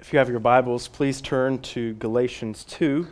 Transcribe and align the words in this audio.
If 0.00 0.12
you 0.12 0.20
have 0.20 0.28
your 0.28 0.38
Bibles, 0.38 0.86
please 0.86 1.20
turn 1.20 1.58
to 1.58 1.92
Galatians 1.94 2.62
2. 2.62 3.08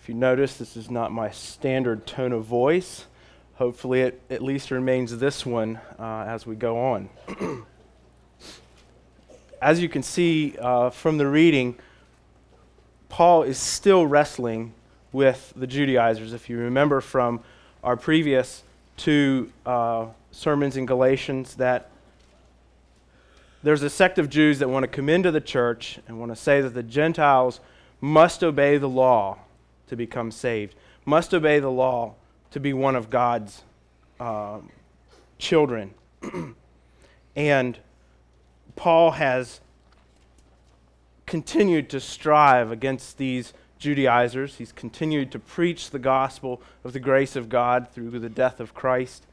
If 0.00 0.08
you 0.08 0.14
notice, 0.14 0.56
this 0.56 0.76
is 0.76 0.88
not 0.88 1.10
my 1.10 1.32
standard 1.32 2.06
tone 2.06 2.30
of 2.30 2.44
voice. 2.44 3.06
Hopefully, 3.54 4.02
it 4.02 4.20
at 4.30 4.40
least 4.40 4.70
remains 4.70 5.18
this 5.18 5.44
one 5.44 5.80
uh, 5.98 6.26
as 6.28 6.46
we 6.46 6.54
go 6.54 6.78
on. 6.78 7.08
as 9.60 9.82
you 9.82 9.88
can 9.88 10.04
see 10.04 10.56
uh, 10.60 10.90
from 10.90 11.18
the 11.18 11.26
reading, 11.26 11.76
Paul 13.08 13.42
is 13.42 13.58
still 13.58 14.06
wrestling 14.06 14.72
with 15.10 15.52
the 15.56 15.66
Judaizers. 15.66 16.32
If 16.32 16.48
you 16.48 16.58
remember 16.58 17.00
from 17.00 17.40
our 17.82 17.96
previous 17.96 18.62
two 18.96 19.50
uh, 19.66 20.06
sermons 20.30 20.76
in 20.76 20.86
Galatians, 20.86 21.56
that 21.56 21.89
there's 23.62 23.82
a 23.82 23.90
sect 23.90 24.18
of 24.18 24.30
Jews 24.30 24.58
that 24.58 24.68
want 24.68 24.84
to 24.84 24.88
come 24.88 25.08
into 25.08 25.30
the 25.30 25.40
church 25.40 25.98
and 26.08 26.18
want 26.18 26.32
to 26.32 26.36
say 26.36 26.60
that 26.60 26.74
the 26.74 26.82
Gentiles 26.82 27.60
must 28.00 28.42
obey 28.42 28.78
the 28.78 28.88
law 28.88 29.38
to 29.88 29.96
become 29.96 30.30
saved, 30.30 30.74
must 31.04 31.34
obey 31.34 31.58
the 31.60 31.70
law 31.70 32.14
to 32.52 32.60
be 32.60 32.72
one 32.72 32.96
of 32.96 33.10
God's 33.10 33.62
uh, 34.18 34.60
children. 35.38 35.94
and 37.36 37.78
Paul 38.76 39.12
has 39.12 39.60
continued 41.26 41.90
to 41.90 42.00
strive 42.00 42.72
against 42.72 43.18
these 43.18 43.52
Judaizers. 43.78 44.56
He's 44.56 44.72
continued 44.72 45.30
to 45.32 45.38
preach 45.38 45.90
the 45.90 45.98
gospel 45.98 46.62
of 46.82 46.92
the 46.92 47.00
grace 47.00 47.36
of 47.36 47.48
God 47.48 47.88
through 47.92 48.18
the 48.18 48.28
death 48.28 48.58
of 48.58 48.74
Christ. 48.74 49.26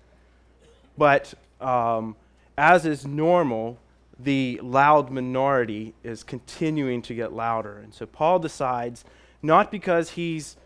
But 0.97 1.33
um, 1.61 2.15
as 2.57 2.85
is 2.85 3.05
normal, 3.05 3.77
the 4.19 4.59
loud 4.63 5.11
minority 5.11 5.93
is 6.03 6.23
continuing 6.23 7.01
to 7.03 7.13
get 7.13 7.33
louder. 7.33 7.77
And 7.77 7.93
so 7.93 8.05
Paul 8.05 8.39
decides, 8.39 9.05
not 9.41 9.71
because 9.71 10.11
he's 10.11 10.57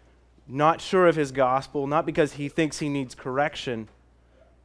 not 0.48 0.82
sure 0.82 1.08
of 1.08 1.16
his 1.16 1.32
gospel, 1.32 1.88
not 1.88 2.06
because 2.06 2.34
he 2.34 2.50
thinks 2.50 2.80
he 2.80 2.90
needs 2.90 3.16
correction, 3.16 3.90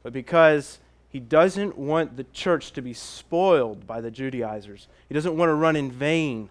but 0.03 0.13
because 0.13 0.79
he 1.09 1.19
doesn't 1.19 1.77
want 1.77 2.17
the 2.17 2.25
church 2.25 2.71
to 2.73 2.81
be 2.81 2.93
spoiled 2.93 3.87
by 3.87 4.01
the 4.01 4.11
Judaizers. 4.11 4.87
He 5.07 5.15
doesn't 5.15 5.35
want 5.35 5.49
to 5.49 5.53
run 5.53 5.75
in 5.75 5.91
vain 5.91 6.49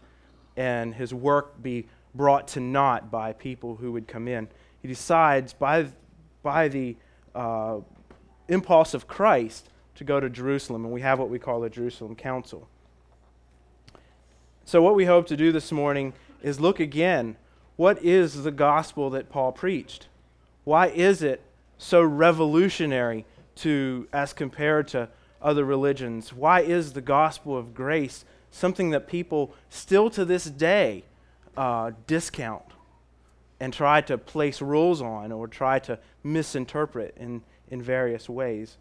and 0.57 0.95
his 0.95 1.13
work 1.13 1.63
be 1.63 1.87
brought 2.15 2.49
to 2.49 2.61
naught 2.61 3.11
by 3.11 3.33
people 3.33 3.77
who 3.77 3.93
would 3.93 4.09
come 4.09 4.27
in. 4.27 4.49
He 4.81 4.89
decides, 4.89 5.53
by, 5.53 5.87
by 6.43 6.69
the 6.69 6.97
uh, 7.35 7.79
impulse 8.49 8.95
of 8.95 9.07
Christ, 9.07 9.69
to 9.97 10.05
go 10.05 10.21
to 10.21 10.31
Jerusalem, 10.31 10.85
and 10.85 10.93
we 10.93 11.01
have 11.01 11.19
what 11.19 11.31
we 11.31 11.39
call 11.39 11.61
the 11.61 11.71
Jerusalem 11.71 12.15
Council. 12.15 12.69
So, 14.65 14.83
what 14.83 14.95
we 14.95 15.05
hope 15.05 15.27
to 15.29 15.37
do 15.37 15.53
this 15.53 15.71
morning 15.73 16.13
is 16.43 16.61
look 16.61 16.81
again 16.81 17.37
what 17.77 18.03
is 18.03 18.43
the 18.43 18.51
gospel 18.51 19.11
that 19.11 19.29
Paul 19.29 19.53
preached? 19.53 20.09
Why 20.65 20.89
is 20.89 21.23
it 21.23 21.43
so 21.77 22.03
revolutionary 22.03 23.27
to 23.57 24.09
as 24.13 24.33
compared 24.33 24.89
to 24.89 25.11
other 25.43 25.65
religions? 25.65 26.33
Why 26.33 26.61
is 26.61 26.95
the 26.95 27.03
gospel 27.03 27.57
of 27.57 27.75
grace 27.75 28.25
something 28.51 28.91
that 28.91 29.07
people 29.07 29.55
still 29.69 30.09
to 30.11 30.25
this 30.25 30.47
day 30.47 31.05
uh, 31.57 31.93
discount 32.07 32.65
and 33.61 33.73
try 33.73 34.01
to 34.03 34.17
place 34.17 34.63
rules 34.63 35.03
on 35.03 35.33
or 35.33 35.47
try 35.47 35.79
to 35.81 35.99
misinterpret 36.25 37.15
in, 37.19 37.43
in 37.69 37.83
various 37.83 38.27
ways? 38.27 38.79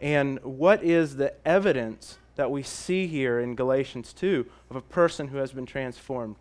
And 0.00 0.42
what 0.42 0.82
is 0.82 1.16
the 1.16 1.34
evidence 1.46 2.18
that 2.36 2.50
we 2.50 2.62
see 2.62 3.06
here 3.06 3.38
in 3.38 3.54
Galatians 3.54 4.12
2 4.14 4.46
of 4.70 4.76
a 4.76 4.80
person 4.80 5.28
who 5.28 5.36
has 5.36 5.52
been 5.52 5.66
transformed? 5.66 6.36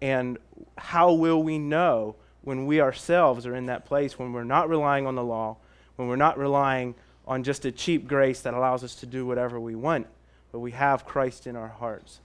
And 0.00 0.38
how 0.78 1.12
will 1.12 1.42
we 1.42 1.58
know 1.58 2.16
when 2.42 2.66
we 2.66 2.80
ourselves 2.80 3.46
are 3.46 3.54
in 3.54 3.66
that 3.66 3.86
place 3.86 4.18
when 4.18 4.32
we're 4.32 4.44
not 4.44 4.68
relying 4.68 5.06
on 5.06 5.14
the 5.14 5.24
law, 5.24 5.56
when 5.96 6.08
we're 6.08 6.16
not 6.16 6.38
relying 6.38 6.94
on 7.26 7.42
just 7.42 7.64
a 7.64 7.72
cheap 7.72 8.06
grace 8.06 8.40
that 8.40 8.54
allows 8.54 8.84
us 8.84 8.94
to 8.96 9.06
do 9.06 9.26
whatever 9.26 9.58
we 9.58 9.74
want, 9.74 10.06
but 10.52 10.58
we 10.58 10.72
have 10.72 11.06
Christ 11.06 11.46
in 11.46 11.56
our 11.56 11.68
hearts? 11.68 12.20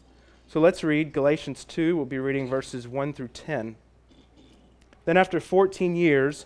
So 0.48 0.60
let's 0.60 0.84
read 0.84 1.14
Galatians 1.14 1.64
2. 1.66 1.96
We'll 1.96 2.06
be 2.06 2.20
reading 2.20 2.48
verses 2.48 2.88
1 2.88 3.14
through 3.14 3.30
10. 3.30 3.76
Then, 5.06 5.18
after 5.18 5.40
14 5.40 5.96
years, 5.96 6.46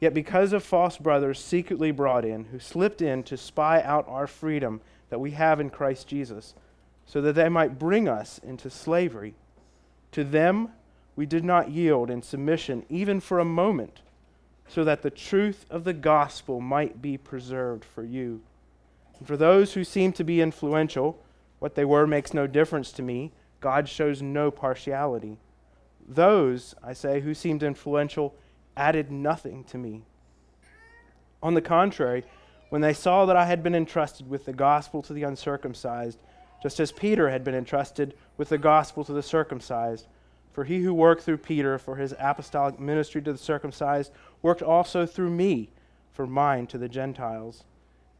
Yet 0.00 0.12
because 0.12 0.52
of 0.52 0.62
false 0.62 0.98
brothers 0.98 1.42
secretly 1.42 1.90
brought 1.90 2.24
in, 2.24 2.46
who 2.46 2.58
slipped 2.58 3.00
in 3.00 3.22
to 3.24 3.36
spy 3.36 3.82
out 3.82 4.06
our 4.08 4.26
freedom 4.26 4.80
that 5.08 5.20
we 5.20 5.30
have 5.32 5.60
in 5.60 5.70
Christ 5.70 6.06
Jesus, 6.08 6.54
so 7.06 7.20
that 7.22 7.34
they 7.34 7.48
might 7.48 7.78
bring 7.78 8.08
us 8.08 8.38
into 8.42 8.68
slavery, 8.68 9.34
to 10.12 10.24
them 10.24 10.70
we 11.14 11.24
did 11.24 11.44
not 11.44 11.70
yield 11.70 12.10
in 12.10 12.20
submission 12.20 12.84
even 12.88 13.20
for 13.20 13.38
a 13.38 13.44
moment, 13.44 14.00
so 14.68 14.84
that 14.84 15.02
the 15.02 15.10
truth 15.10 15.64
of 15.70 15.84
the 15.84 15.92
gospel 15.92 16.60
might 16.60 17.00
be 17.00 17.16
preserved 17.16 17.84
for 17.84 18.02
you. 18.04 18.42
And 19.18 19.26
for 19.26 19.36
those 19.36 19.72
who 19.74 19.84
seem 19.84 20.12
to 20.14 20.24
be 20.24 20.40
influential, 20.42 21.18
what 21.58 21.74
they 21.74 21.84
were 21.84 22.06
makes 22.06 22.34
no 22.34 22.46
difference 22.46 22.92
to 22.92 23.02
me. 23.02 23.32
God 23.60 23.88
shows 23.88 24.20
no 24.20 24.50
partiality. 24.50 25.38
Those, 26.06 26.74
I 26.82 26.92
say, 26.92 27.20
who 27.20 27.32
seemed 27.34 27.62
influential, 27.62 28.34
added 28.76 29.10
nothing 29.10 29.64
to 29.64 29.78
me. 29.78 30.02
On 31.42 31.54
the 31.54 31.62
contrary, 31.62 32.24
when 32.68 32.80
they 32.80 32.92
saw 32.92 33.26
that 33.26 33.36
I 33.36 33.46
had 33.46 33.62
been 33.62 33.74
entrusted 33.74 34.28
with 34.28 34.44
the 34.44 34.52
gospel 34.52 35.02
to 35.02 35.12
the 35.12 35.22
uncircumcised, 35.22 36.18
just 36.62 36.80
as 36.80 36.90
Peter 36.92 37.30
had 37.30 37.44
been 37.44 37.54
entrusted 37.54 38.14
with 38.36 38.48
the 38.48 38.58
gospel 38.58 39.04
to 39.04 39.12
the 39.12 39.22
circumcised, 39.22 40.06
for 40.52 40.64
he 40.64 40.82
who 40.82 40.92
worked 40.92 41.22
through 41.22 41.36
Peter 41.38 41.78
for 41.78 41.96
his 41.96 42.14
apostolic 42.18 42.80
ministry 42.80 43.22
to 43.22 43.32
the 43.32 43.38
circumcised 43.38 44.10
worked 44.42 44.62
also 44.62 45.06
through 45.06 45.30
me 45.30 45.70
for 46.12 46.26
mine 46.26 46.66
to 46.66 46.78
the 46.78 46.88
Gentiles. 46.88 47.64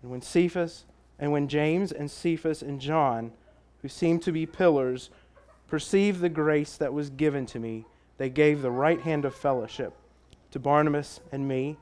And 0.02 0.10
when 0.10 0.20
Cephas, 0.20 0.84
and 1.18 1.32
when 1.32 1.48
James 1.48 1.92
and 1.92 2.10
Cephas 2.10 2.62
and 2.62 2.80
John, 2.80 3.32
who 3.80 3.88
seemed 3.88 4.22
to 4.22 4.32
be 4.32 4.44
pillars, 4.44 5.10
perceived 5.66 6.20
the 6.20 6.28
grace 6.28 6.76
that 6.76 6.92
was 6.92 7.10
given 7.10 7.46
to 7.46 7.58
me, 7.58 7.86
they 8.18 8.28
gave 8.28 8.60
the 8.60 8.70
right 8.70 9.00
hand 9.00 9.24
of 9.24 9.34
fellowship 9.34 9.94
to 10.56 10.60
Barnabas 10.60 11.20
and 11.32 11.46
me 11.46 11.76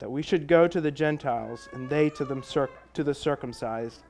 that 0.00 0.10
we 0.10 0.20
should 0.20 0.48
go 0.48 0.66
to 0.66 0.80
the 0.80 0.90
Gentiles 0.90 1.68
and 1.72 1.88
they 1.88 2.10
to, 2.10 2.24
them 2.24 2.42
circ- 2.42 2.92
to 2.92 3.04
the 3.04 3.14
circumcised. 3.14 4.00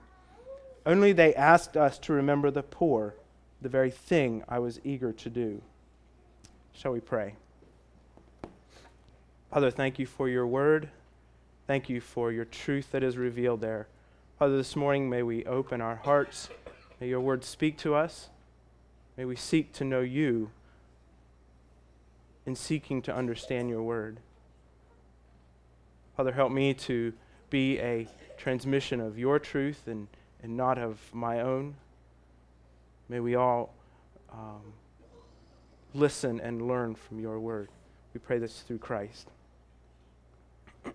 Only 0.86 1.12
they 1.12 1.34
asked 1.34 1.76
us 1.76 1.98
to 1.98 2.14
remember 2.14 2.50
the 2.50 2.62
poor, 2.62 3.14
the 3.60 3.68
very 3.68 3.90
thing 3.90 4.42
I 4.48 4.58
was 4.58 4.80
eager 4.84 5.12
to 5.12 5.28
do. 5.28 5.60
Shall 6.72 6.92
we 6.92 7.00
pray? 7.00 7.34
Father, 9.52 9.70
thank 9.70 9.98
you 9.98 10.06
for 10.06 10.30
your 10.30 10.46
word. 10.46 10.88
Thank 11.66 11.90
you 11.90 12.00
for 12.00 12.32
your 12.32 12.46
truth 12.46 12.92
that 12.92 13.02
is 13.02 13.18
revealed 13.18 13.60
there. 13.60 13.86
Father, 14.38 14.56
this 14.56 14.76
morning 14.76 15.10
may 15.10 15.22
we 15.22 15.44
open 15.44 15.82
our 15.82 15.96
hearts. 15.96 16.48
May 17.02 17.08
your 17.08 17.20
word 17.20 17.44
speak 17.44 17.76
to 17.78 17.94
us. 17.94 18.30
May 19.18 19.26
we 19.26 19.36
seek 19.36 19.74
to 19.74 19.84
know 19.84 20.00
you 20.00 20.52
in 22.46 22.54
seeking 22.54 23.02
to 23.02 23.14
understand 23.14 23.68
your 23.68 23.82
word. 23.82 24.20
Father, 26.16 26.32
help 26.32 26.52
me 26.52 26.72
to 26.72 27.12
be 27.50 27.78
a 27.80 28.08
transmission 28.38 29.00
of 29.00 29.18
your 29.18 29.38
truth 29.38 29.82
and, 29.86 30.08
and 30.42 30.56
not 30.56 30.78
of 30.78 30.98
my 31.12 31.40
own. 31.40 31.74
May 33.08 33.20
we 33.20 33.34
all 33.34 33.74
um, 34.32 34.72
listen 35.92 36.40
and 36.40 36.66
learn 36.66 36.94
from 36.94 37.20
your 37.20 37.38
word. 37.38 37.68
We 38.14 38.20
pray 38.20 38.38
this 38.38 38.60
through 38.60 38.78
Christ. 38.78 39.28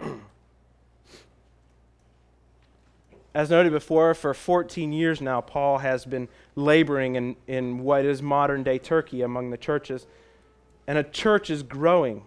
As 3.33 3.49
noted 3.49 3.71
before, 3.71 4.13
for 4.13 4.33
14 4.33 4.91
years 4.91 5.21
now, 5.21 5.39
Paul 5.39 5.77
has 5.77 6.03
been 6.03 6.27
laboring 6.55 7.15
in, 7.15 7.37
in 7.47 7.79
what 7.79 8.03
is 8.05 8.21
modern 8.21 8.63
day 8.63 8.77
Turkey 8.77 9.21
among 9.21 9.51
the 9.51 9.57
churches 9.57 10.05
and 10.91 10.97
a 10.97 11.03
church 11.05 11.49
is 11.49 11.63
growing. 11.63 12.21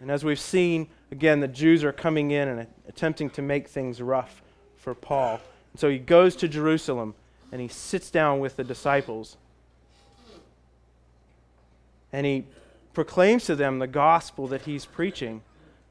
And 0.00 0.08
as 0.08 0.24
we've 0.24 0.38
seen, 0.38 0.86
again, 1.10 1.40
the 1.40 1.48
Jews 1.48 1.82
are 1.82 1.90
coming 1.90 2.30
in 2.30 2.46
and 2.46 2.68
attempting 2.86 3.28
to 3.30 3.42
make 3.42 3.66
things 3.66 4.00
rough 4.00 4.40
for 4.76 4.94
Paul. 4.94 5.40
And 5.72 5.80
so 5.80 5.90
he 5.90 5.98
goes 5.98 6.36
to 6.36 6.46
Jerusalem 6.46 7.16
and 7.50 7.60
he 7.60 7.66
sits 7.66 8.08
down 8.08 8.38
with 8.38 8.54
the 8.54 8.62
disciples. 8.62 9.36
and 12.12 12.24
he 12.24 12.44
proclaims 12.92 13.46
to 13.46 13.56
them 13.56 13.80
the 13.80 13.88
gospel 13.88 14.46
that 14.46 14.62
he's 14.62 14.86
preaching, 14.86 15.42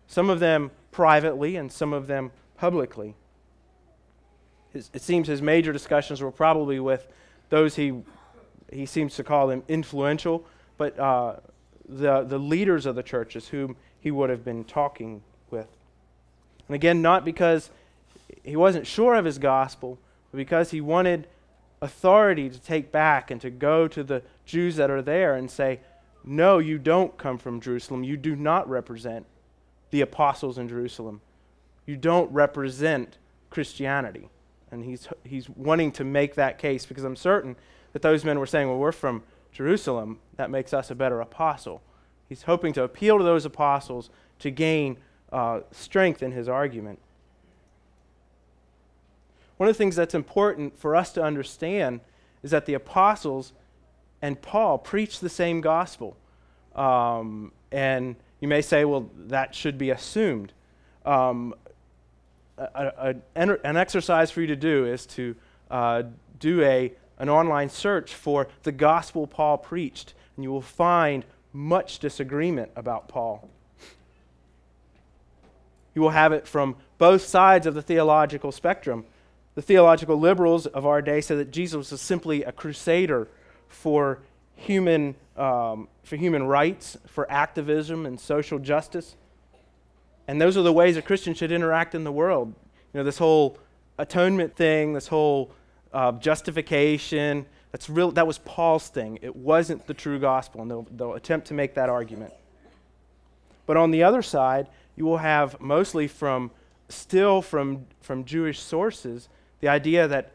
some 0.07 0.29
of 0.29 0.39
them 0.39 0.71
privately 0.91 1.57
and 1.57 1.69
some 1.69 1.91
of 1.91 2.07
them 2.07 2.31
publicly. 2.55 3.15
It 4.73 5.01
seems 5.01 5.27
his 5.27 5.41
major 5.41 5.73
discussions 5.73 6.21
were 6.21 6.31
probably 6.31 6.79
with 6.79 7.05
those 7.49 7.75
he, 7.75 8.01
he 8.71 8.85
seems 8.85 9.17
to 9.17 9.25
call 9.25 9.47
them 9.47 9.63
influential, 9.67 10.45
but 10.79 10.97
uh, 10.97 11.35
the, 11.87 12.23
the 12.23 12.39
leaders 12.39 12.87
of 12.87 12.95
the 12.95 13.03
churches 13.03 13.49
whom 13.49 13.75
he 13.99 14.09
would 14.09 14.29
have 14.29 14.45
been 14.45 14.63
talking 14.63 15.21
with. 15.51 15.67
And 16.67 16.73
again, 16.73 17.01
not 17.01 17.25
because 17.25 17.69
he 18.43 18.55
wasn't 18.55 18.87
sure 18.87 19.15
of 19.15 19.25
his 19.25 19.37
gospel, 19.37 19.99
but 20.31 20.37
because 20.37 20.71
he 20.71 20.79
wanted 20.79 21.27
authority 21.81 22.49
to 22.49 22.59
take 22.59 22.93
back 22.93 23.29
and 23.29 23.41
to 23.41 23.49
go 23.49 23.89
to 23.89 24.03
the 24.03 24.23
Jews 24.45 24.77
that 24.77 24.89
are 24.89 25.01
there 25.01 25.35
and 25.35 25.51
say, 25.51 25.81
No, 26.23 26.59
you 26.59 26.79
don't 26.79 27.17
come 27.17 27.37
from 27.37 27.59
Jerusalem. 27.59 28.05
You 28.05 28.15
do 28.15 28.35
not 28.35 28.67
represent 28.69 29.25
the 29.91 29.99
apostles 29.99 30.57
in 30.57 30.69
Jerusalem. 30.69 31.19
You 31.85 31.97
don't 31.97 32.31
represent 32.31 33.17
Christianity. 33.49 34.29
And 34.71 34.85
he's, 34.85 35.09
he's 35.25 35.49
wanting 35.49 35.91
to 35.93 36.05
make 36.05 36.35
that 36.35 36.57
case 36.57 36.85
because 36.85 37.03
I'm 37.03 37.17
certain 37.17 37.57
that 37.91 38.01
those 38.01 38.23
men 38.23 38.39
were 38.39 38.45
saying, 38.45 38.69
Well, 38.69 38.77
we're 38.77 38.93
from 38.93 39.23
Jerusalem. 39.51 40.19
That 40.35 40.49
makes 40.49 40.73
us 40.73 40.91
a 40.91 40.95
better 40.95 41.21
apostle. 41.21 41.81
He's 42.27 42.43
hoping 42.43 42.73
to 42.73 42.83
appeal 42.83 43.17
to 43.17 43.23
those 43.23 43.45
apostles 43.45 44.09
to 44.39 44.51
gain 44.51 44.97
uh, 45.31 45.61
strength 45.71 46.23
in 46.23 46.31
his 46.31 46.47
argument. 46.47 46.99
One 49.57 49.67
of 49.67 49.75
the 49.75 49.77
things 49.77 49.95
that's 49.95 50.15
important 50.15 50.79
for 50.79 50.95
us 50.95 51.11
to 51.13 51.23
understand 51.23 51.99
is 52.43 52.51
that 52.51 52.65
the 52.65 52.75
apostles 52.75 53.51
and 54.21 54.41
Paul 54.41 54.77
preach 54.77 55.19
the 55.19 55.29
same 55.29 55.59
gospel. 55.59 56.15
Um, 56.75 57.51
and 57.71 58.15
you 58.39 58.47
may 58.47 58.61
say, 58.61 58.85
well, 58.85 59.09
that 59.27 59.53
should 59.53 59.77
be 59.77 59.89
assumed. 59.89 60.53
Um, 61.05 61.53
a, 62.57 63.15
a, 63.35 63.49
an 63.63 63.77
exercise 63.77 64.31
for 64.31 64.41
you 64.41 64.47
to 64.47 64.55
do 64.55 64.85
is 64.85 65.05
to 65.07 65.35
uh, 65.71 66.03
do 66.39 66.61
a, 66.61 66.93
an 67.19 67.29
online 67.29 67.69
search 67.69 68.13
for 68.13 68.47
the 68.63 68.71
gospel 68.71 69.27
Paul 69.27 69.57
preached, 69.57 70.13
and 70.35 70.43
you 70.43 70.51
will 70.51 70.61
find 70.61 71.25
much 71.53 71.99
disagreement 71.99 72.71
about 72.75 73.07
Paul. 73.07 73.49
You 75.93 76.01
will 76.01 76.11
have 76.11 76.31
it 76.31 76.47
from 76.47 76.75
both 76.97 77.23
sides 77.23 77.65
of 77.67 77.73
the 77.73 77.81
theological 77.81 78.51
spectrum. 78.51 79.05
The 79.55 79.61
theological 79.61 80.17
liberals 80.17 80.65
of 80.65 80.85
our 80.85 81.01
day 81.01 81.19
say 81.21 81.35
that 81.35 81.51
Jesus 81.51 81.91
was 81.91 82.01
simply 82.01 82.43
a 82.43 82.51
crusader 82.51 83.27
for 83.67 84.19
human, 84.55 85.15
um, 85.35 85.87
for 86.03 86.15
human 86.15 86.43
rights, 86.43 86.97
for 87.07 87.29
activism 87.31 88.05
and 88.05 88.19
social 88.19 88.59
justice. 88.59 89.15
And 90.27 90.39
those 90.39 90.55
are 90.55 90.61
the 90.61 90.71
ways 90.71 90.95
a 90.95 91.01
Christian 91.01 91.33
should 91.33 91.51
interact 91.51 91.95
in 91.95 92.03
the 92.03 92.11
world. 92.11 92.53
You 92.93 92.99
know, 92.99 93.03
this 93.03 93.17
whole 93.17 93.57
atonement 93.97 94.55
thing, 94.55 94.93
this 94.93 95.07
whole 95.07 95.51
uh, 95.93 96.11
justification, 96.13 97.45
that's 97.71 97.89
real, 97.89 98.11
that 98.11 98.25
was 98.25 98.37
Paul's 98.39 98.89
thing. 98.89 99.19
It 99.21 99.35
wasn't 99.35 99.85
the 99.87 99.93
true 99.93 100.19
gospel, 100.19 100.61
and 100.61 100.69
they'll, 100.69 100.87
they'll 100.91 101.13
attempt 101.13 101.47
to 101.47 101.53
make 101.53 101.75
that 101.75 101.89
argument. 101.89 102.33
But 103.65 103.77
on 103.77 103.91
the 103.91 104.03
other 104.03 104.21
side, 104.21 104.67
you 104.95 105.05
will 105.05 105.17
have 105.17 105.59
mostly 105.61 106.07
from, 106.07 106.51
still 106.89 107.41
from, 107.41 107.85
from 108.01 108.25
Jewish 108.25 108.59
sources, 108.59 109.29
the 109.59 109.67
idea 109.67 110.07
that, 110.07 110.31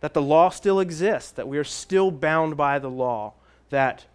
that 0.00 0.14
the 0.14 0.22
law 0.22 0.50
still 0.50 0.80
exists, 0.80 1.30
that 1.32 1.46
we 1.46 1.58
are 1.58 1.64
still 1.64 2.10
bound 2.10 2.56
by 2.56 2.78
the 2.78 2.90
law, 2.90 3.34
that 3.70 4.06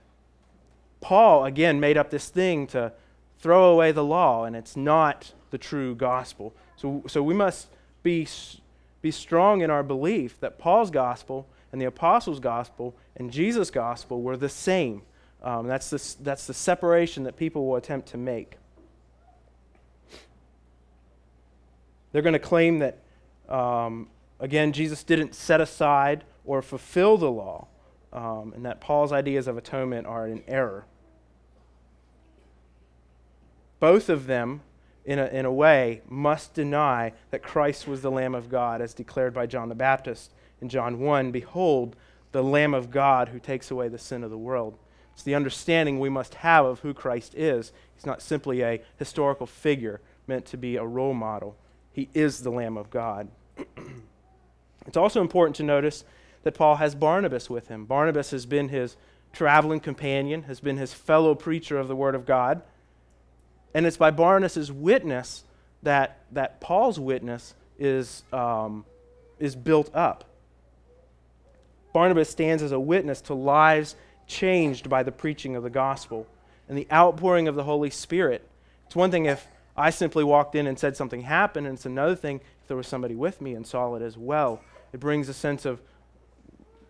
Paul, 1.00 1.46
again, 1.46 1.80
made 1.80 1.98
up 1.98 2.10
this 2.10 2.30
thing 2.30 2.68
to 2.68 2.92
throw 3.40 3.72
away 3.72 3.92
the 3.92 4.04
law, 4.04 4.46
and 4.46 4.56
it's 4.56 4.76
not 4.76 5.34
the 5.52 5.58
true 5.58 5.96
gospel. 5.96 6.54
So, 6.76 7.04
so 7.08 7.22
we 7.22 7.34
must 7.34 7.68
be, 8.02 8.28
be 9.04 9.12
strong 9.12 9.62
in 9.62 9.70
our 9.70 9.84
belief 9.84 10.40
that 10.40 10.58
Paul's 10.58 10.90
gospel 10.90 11.48
and 11.72 11.80
the 11.80 11.86
apostles' 11.86 12.40
gospel 12.40 12.96
and 13.16 13.32
Jesus' 13.32 13.70
gospel 13.70 14.24
were 14.24 14.36
the 14.36 14.50
same. 14.50 15.04
Um, 15.44 15.68
that's, 15.68 15.92
the, 15.92 16.24
that's 16.24 16.48
the 16.48 16.56
separation 16.56 17.24
that 17.26 17.38
people 17.38 17.68
will 17.68 17.76
attempt 17.76 18.08
to 18.10 18.18
make. 18.18 18.58
They're 22.12 22.24
going 22.24 22.34
to 22.34 22.40
claim 22.40 22.80
that 22.80 23.00
um, 23.48 24.08
Again, 24.44 24.74
Jesus 24.74 25.06
didn't 25.06 25.36
set 25.36 25.62
aside 25.62 26.26
or 26.44 26.62
fulfill 26.62 27.18
the 27.18 27.32
law, 27.32 27.68
um, 28.12 28.52
and 28.54 28.66
that 28.66 28.82
Paul's 28.82 29.14
ideas 29.14 29.48
of 29.48 29.58
atonement 29.58 30.06
are 30.06 30.28
in 30.28 30.44
error. 30.50 30.86
Both 33.80 34.10
of 34.10 34.28
them, 34.28 34.60
in 35.06 35.20
a, 35.20 35.26
in 35.26 35.46
a 35.46 35.52
way, 35.52 36.02
must 36.08 36.54
deny 36.54 37.14
that 37.32 37.44
Christ 37.44 37.88
was 37.88 38.02
the 38.02 38.12
Lamb 38.12 38.36
of 38.36 38.50
God, 38.50 38.82
as 38.82 38.94
declared 38.94 39.34
by 39.34 39.46
John 39.46 39.70
the 39.70 39.76
Baptist 39.76 40.32
in 40.62 40.70
John 40.70 41.00
1 41.00 41.32
Behold, 41.32 41.96
the 42.32 42.44
Lamb 42.44 42.74
of 42.74 42.90
God 42.90 43.30
who 43.30 43.40
takes 43.40 43.70
away 43.70 43.88
the 43.88 43.98
sin 43.98 44.24
of 44.24 44.30
the 44.30 44.38
world. 44.38 44.78
It's 45.14 45.24
the 45.24 45.36
understanding 45.36 46.00
we 46.00 46.10
must 46.10 46.36
have 46.36 46.66
of 46.66 46.80
who 46.80 46.94
Christ 46.94 47.36
is. 47.36 47.72
He's 47.94 48.06
not 48.06 48.22
simply 48.22 48.62
a 48.62 48.82
historical 48.98 49.46
figure 49.46 50.02
meant 50.26 50.46
to 50.48 50.58
be 50.58 50.78
a 50.78 50.86
role 50.86 51.14
model, 51.14 51.58
He 51.92 52.10
is 52.14 52.40
the 52.40 52.50
Lamb 52.50 52.78
of 52.78 52.90
God. 52.90 53.28
It's 54.86 54.98
also 54.98 55.22
important 55.22 55.56
to 55.58 55.64
notice 55.64 56.04
that 56.44 56.56
Paul 56.56 56.76
has 56.76 56.96
Barnabas 56.96 57.50
with 57.50 57.70
him. 57.70 57.86
Barnabas 57.86 58.32
has 58.32 58.46
been 58.46 58.70
his 58.70 58.98
traveling 59.32 59.80
companion, 59.80 60.44
has 60.44 60.60
been 60.60 60.78
his 60.78 60.94
fellow 60.94 61.36
preacher 61.36 61.78
of 61.78 61.88
the 61.88 61.96
Word 61.96 62.16
of 62.16 62.26
God. 62.26 62.62
And 63.74 63.86
it's 63.86 63.98
by 63.98 64.12
Barnabas' 64.12 64.70
witness 64.70 65.44
that, 65.82 66.20
that 66.32 66.62
Paul's 66.62 67.00
witness 67.00 67.56
is, 67.80 68.24
um, 68.32 68.86
is 69.40 69.56
built 69.56 69.94
up. 69.96 70.26
Barnabas 71.94 72.30
stands 72.30 72.64
as 72.64 72.72
a 72.72 72.80
witness 72.80 73.22
to 73.22 73.34
lives 73.34 73.96
changed 74.28 74.90
by 74.90 75.04
the 75.04 75.12
preaching 75.12 75.56
of 75.56 75.64
the 75.64 75.70
gospel 75.70 76.28
and 76.68 76.78
the 76.78 76.88
outpouring 76.92 77.48
of 77.48 77.56
the 77.56 77.64
Holy 77.64 77.90
Spirit. 77.90 78.48
It's 78.86 78.96
one 78.96 79.12
thing 79.12 79.26
if 79.26 79.48
I 79.76 79.90
simply 79.90 80.24
walked 80.24 80.56
in 80.56 80.68
and 80.68 80.78
said 80.78 80.96
something 80.96 81.22
happened, 81.22 81.68
and 81.68 81.76
it's 81.76 81.86
another 81.86 82.16
thing 82.16 82.42
if 82.62 82.68
there 82.68 82.78
was 82.78 82.88
somebody 82.88 83.16
with 83.16 83.42
me 83.42 83.54
and 83.54 83.66
saw 83.66 83.96
it 83.96 84.02
as 84.02 84.18
well. 84.18 84.62
It 84.92 85.00
brings 85.00 85.30
a 85.30 85.34
sense 85.34 85.66
of, 85.66 85.82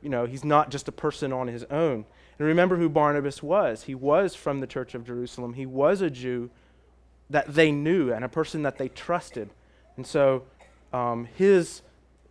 you 0.01 0.09
know, 0.09 0.25
he's 0.25 0.43
not 0.43 0.69
just 0.69 0.87
a 0.87 0.91
person 0.91 1.31
on 1.31 1.47
his 1.47 1.63
own. 1.65 2.05
And 2.37 2.47
remember 2.47 2.75
who 2.75 2.89
Barnabas 2.89 3.41
was. 3.41 3.83
He 3.83 3.95
was 3.95 4.35
from 4.35 4.59
the 4.59 4.67
church 4.67 4.95
of 4.95 5.05
Jerusalem, 5.05 5.53
he 5.53 5.65
was 5.65 6.01
a 6.01 6.09
Jew 6.09 6.49
that 7.33 7.51
they 7.51 7.71
knew 7.71 8.13
and 8.13 8.23
a 8.23 8.29
person 8.29 8.61
that 8.61 8.77
they 8.77 8.87
trusted. 8.87 9.49
And 9.97 10.05
so 10.05 10.43
um, 10.93 11.27
his, 11.35 11.81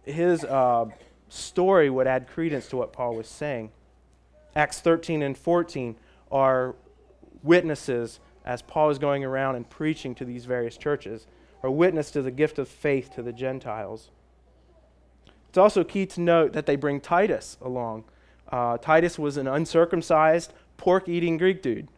his 0.04 0.44
uh, 0.44 0.87
story 1.28 1.90
would 1.90 2.06
add 2.06 2.28
credence 2.28 2.68
to 2.68 2.76
what 2.76 2.92
Paul 2.92 3.16
was 3.16 3.26
saying. 3.26 3.73
Acts 4.54 4.78
13 4.80 5.23
and 5.23 5.37
14 5.37 5.97
are 6.30 6.76
witnesses 7.42 8.21
as 8.44 8.62
Paul 8.62 8.90
is 8.90 8.99
going 9.00 9.25
around 9.25 9.56
and 9.56 9.68
preaching 9.68 10.14
to 10.14 10.25
these 10.25 10.44
various 10.44 10.76
churches, 10.76 11.26
are 11.64 11.71
witness 11.71 12.12
to 12.12 12.23
the 12.23 12.30
gift 12.30 12.61
of 12.61 12.68
faith 12.68 13.12
to 13.16 13.23
the 13.23 13.32
Gentiles. 13.32 14.11
It's 15.49 15.59
also 15.59 15.82
key 15.82 16.06
to 16.06 16.21
note 16.21 16.52
that 16.52 16.66
they 16.66 16.76
bring 16.76 17.00
Titus 17.00 17.56
along. 17.61 18.04
Uh, 18.50 18.78
Titus 18.78 19.18
was 19.18 19.37
an 19.37 19.49
uncircumcised, 19.49 20.52
pork 20.76 21.09
eating 21.09 21.38
Greek 21.38 21.61
dude. 21.61 21.88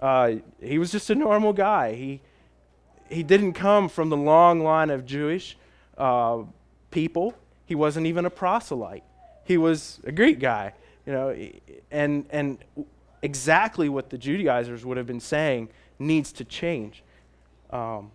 Uh, 0.00 0.34
he 0.60 0.78
was 0.78 0.90
just 0.90 1.08
a 1.10 1.14
normal 1.14 1.52
guy. 1.52 1.94
He, 1.94 2.20
he 3.12 3.22
didn't 3.22 3.52
come 3.52 3.88
from 3.88 4.08
the 4.08 4.16
long 4.16 4.60
line 4.60 4.90
of 4.90 5.04
Jewish 5.04 5.56
uh, 5.98 6.42
people. 6.90 7.34
He 7.66 7.74
wasn't 7.74 8.06
even 8.06 8.24
a 8.24 8.30
proselyte. 8.30 9.04
He 9.44 9.56
was 9.56 10.00
a 10.04 10.12
Greek 10.12 10.40
guy, 10.40 10.72
you 11.06 11.12
know, 11.12 11.36
and, 11.90 12.26
and 12.30 12.58
exactly 13.22 13.88
what 13.88 14.10
the 14.10 14.18
Judaizers 14.18 14.84
would 14.84 14.96
have 14.96 15.06
been 15.06 15.20
saying 15.20 15.68
needs 15.98 16.32
to 16.32 16.44
change. 16.44 17.02
Um, 17.70 18.10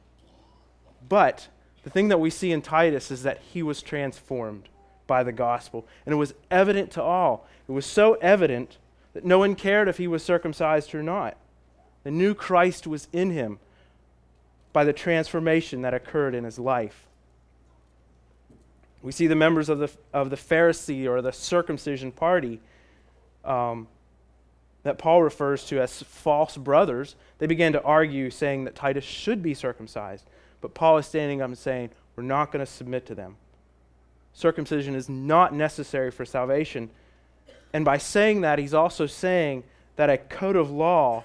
but 1.08 1.48
the 1.84 1.90
thing 1.90 2.10
that 2.10 2.20
we 2.20 2.30
see 2.30 2.52
in 2.52 2.62
Titus 2.62 3.12
is 3.12 3.24
that 3.24 3.40
he 3.40 3.64
was 3.64 3.82
transformed 3.82 4.70
by 5.06 5.24
the 5.24 5.32
gospel. 5.32 5.88
And 6.06 6.14
it 6.14 6.18
was 6.18 6.34
evident 6.52 6.92
to 6.92 7.02
all. 7.02 7.48
It 7.68 7.72
was 7.72 7.86
so 7.86 8.16
evident 8.16 8.78
that 9.14 9.26
no 9.26 9.40
one 9.40 9.56
cared 9.56 9.88
if 9.88 9.98
he 9.98 10.08
was 10.08 10.24
circumcised 10.24 10.94
or 10.94 11.02
not. 11.02 11.38
The 12.04 12.12
new 12.12 12.34
Christ 12.34 12.88
was 12.88 13.08
in 13.12 13.32
him 13.32 13.60
by 14.78 14.84
the 14.84 14.94
transformation 14.94 15.82
that 15.82 15.96
occurred 15.96 16.36
in 16.36 16.44
his 16.44 16.60
life. 16.60 17.08
We 19.02 19.12
see 19.12 19.26
the 19.26 19.36
members 19.36 19.70
of 19.70 19.80
the, 19.80 19.90
of 20.14 20.30
the 20.30 20.36
Pharisee 20.36 21.10
or 21.10 21.20
the 21.20 21.32
circumcision 21.32 22.12
party 22.12 22.62
um, 23.44 23.88
that 24.84 25.00
Paul 25.00 25.24
refers 25.24 25.66
to 25.70 25.82
as 25.82 26.04
false 26.04 26.58
brothers. 26.58 27.16
They 27.40 27.48
began 27.48 27.72
to 27.72 27.82
argue, 27.82 28.30
saying 28.30 28.66
that 28.66 28.76
Titus 28.76 29.04
should 29.04 29.42
be 29.42 29.56
circumcised. 29.56 30.28
But 30.62 30.76
Paul 30.76 31.00
is 31.00 31.08
standing 31.08 31.42
up 31.42 31.48
and 31.48 31.58
saying, 31.58 31.90
We're 32.16 32.22
not 32.22 32.52
going 32.52 32.64
to 32.64 32.72
submit 32.72 33.08
to 33.08 33.16
them. 33.16 33.38
Circumcision 34.34 34.94
is 34.94 35.10
not 35.10 35.56
necessary 35.56 36.12
for 36.12 36.24
salvation. 36.24 36.92
And 37.74 37.84
by 37.84 37.98
saying 37.98 38.42
that, 38.42 38.60
he's 38.60 38.76
also 38.76 39.08
saying 39.08 39.64
that 39.96 40.12
a 40.12 40.20
code 40.20 40.56
of 40.56 40.70
law 40.70 41.24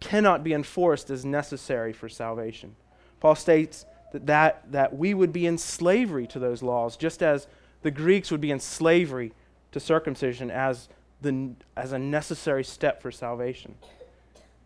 cannot 0.00 0.42
be 0.42 0.52
enforced 0.52 1.10
as 1.10 1.24
necessary 1.24 1.92
for 1.92 2.08
salvation. 2.08 2.74
Paul 3.20 3.34
states 3.34 3.84
that, 4.12 4.26
that, 4.26 4.72
that 4.72 4.96
we 4.96 5.14
would 5.14 5.32
be 5.32 5.46
in 5.46 5.58
slavery 5.58 6.26
to 6.28 6.38
those 6.38 6.62
laws, 6.62 6.96
just 6.96 7.22
as 7.22 7.46
the 7.82 7.90
Greeks 7.90 8.30
would 8.30 8.40
be 8.40 8.50
in 8.50 8.60
slavery 8.60 9.32
to 9.72 9.80
circumcision 9.80 10.50
as, 10.50 10.88
the, 11.20 11.50
as 11.76 11.92
a 11.92 11.98
necessary 11.98 12.64
step 12.64 13.00
for 13.02 13.10
salvation. 13.10 13.74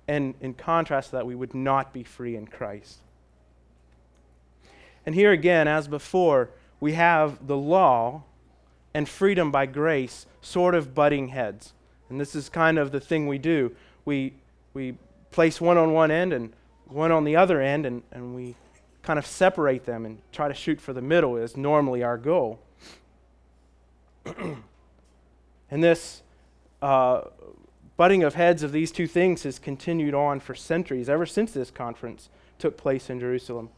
And 0.06 0.34
in 0.40 0.54
contrast 0.54 1.10
to 1.10 1.16
that, 1.16 1.26
we 1.26 1.34
would 1.34 1.54
not 1.54 1.92
be 1.92 2.04
free 2.04 2.36
in 2.36 2.46
Christ. 2.46 2.98
And 5.06 5.14
here 5.14 5.32
again, 5.32 5.68
as 5.68 5.88
before, 5.88 6.50
we 6.80 6.92
have 6.94 7.46
the 7.46 7.56
law 7.56 8.22
and 8.94 9.08
freedom 9.08 9.50
by 9.50 9.66
grace 9.66 10.26
sort 10.40 10.74
of 10.74 10.94
butting 10.94 11.28
heads. 11.28 11.72
And 12.08 12.20
this 12.20 12.34
is 12.34 12.48
kind 12.48 12.78
of 12.78 12.92
the 12.92 13.00
thing 13.00 13.26
we 13.26 13.38
do. 13.38 13.74
We, 14.04 14.34
we 14.72 14.96
place 15.34 15.60
one 15.60 15.76
on 15.76 15.92
one 15.92 16.12
end 16.12 16.32
and 16.32 16.52
one 16.86 17.10
on 17.10 17.24
the 17.24 17.34
other 17.34 17.60
end, 17.60 17.84
and, 17.84 18.04
and 18.12 18.36
we 18.36 18.54
kind 19.02 19.18
of 19.18 19.26
separate 19.26 19.84
them 19.84 20.06
and 20.06 20.18
try 20.30 20.46
to 20.46 20.54
shoot 20.54 20.80
for 20.80 20.92
the 20.92 21.02
middle, 21.02 21.36
is 21.36 21.56
normally 21.56 22.04
our 22.04 22.16
goal. 22.16 22.60
and 24.24 25.82
this 25.82 26.22
uh, 26.80 27.22
butting 27.96 28.22
of 28.22 28.34
heads 28.34 28.62
of 28.62 28.70
these 28.70 28.92
two 28.92 29.08
things 29.08 29.42
has 29.42 29.58
continued 29.58 30.14
on 30.14 30.38
for 30.38 30.54
centuries, 30.54 31.08
ever 31.08 31.26
since 31.26 31.50
this 31.50 31.70
conference 31.70 32.28
took 32.60 32.76
place 32.76 33.10
in 33.10 33.18
Jerusalem. 33.18 33.70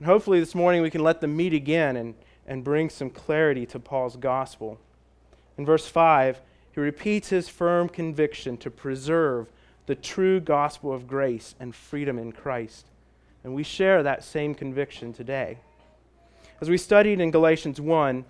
And 0.00 0.06
hopefully, 0.06 0.40
this 0.40 0.54
morning 0.54 0.82
we 0.82 0.90
can 0.90 1.02
let 1.02 1.20
them 1.20 1.36
meet 1.36 1.52
again 1.52 1.96
and, 1.96 2.14
and 2.44 2.64
bring 2.64 2.90
some 2.90 3.08
clarity 3.08 3.66
to 3.66 3.78
Paul's 3.78 4.16
gospel. 4.16 4.80
In 5.56 5.64
verse 5.64 5.86
5, 5.86 6.40
he 6.72 6.80
repeats 6.80 7.28
his 7.28 7.48
firm 7.48 7.88
conviction 7.88 8.56
to 8.58 8.70
preserve 8.70 9.48
the 9.88 9.94
true 9.94 10.38
gospel 10.38 10.92
of 10.92 11.08
grace 11.08 11.54
and 11.58 11.74
freedom 11.74 12.18
in 12.18 12.30
Christ. 12.30 12.86
And 13.42 13.54
we 13.54 13.62
share 13.62 14.02
that 14.02 14.22
same 14.22 14.54
conviction 14.54 15.14
today. 15.14 15.56
As 16.60 16.68
we 16.68 16.76
studied 16.76 17.20
in 17.20 17.30
Galatians 17.30 17.80
1, 17.80 18.26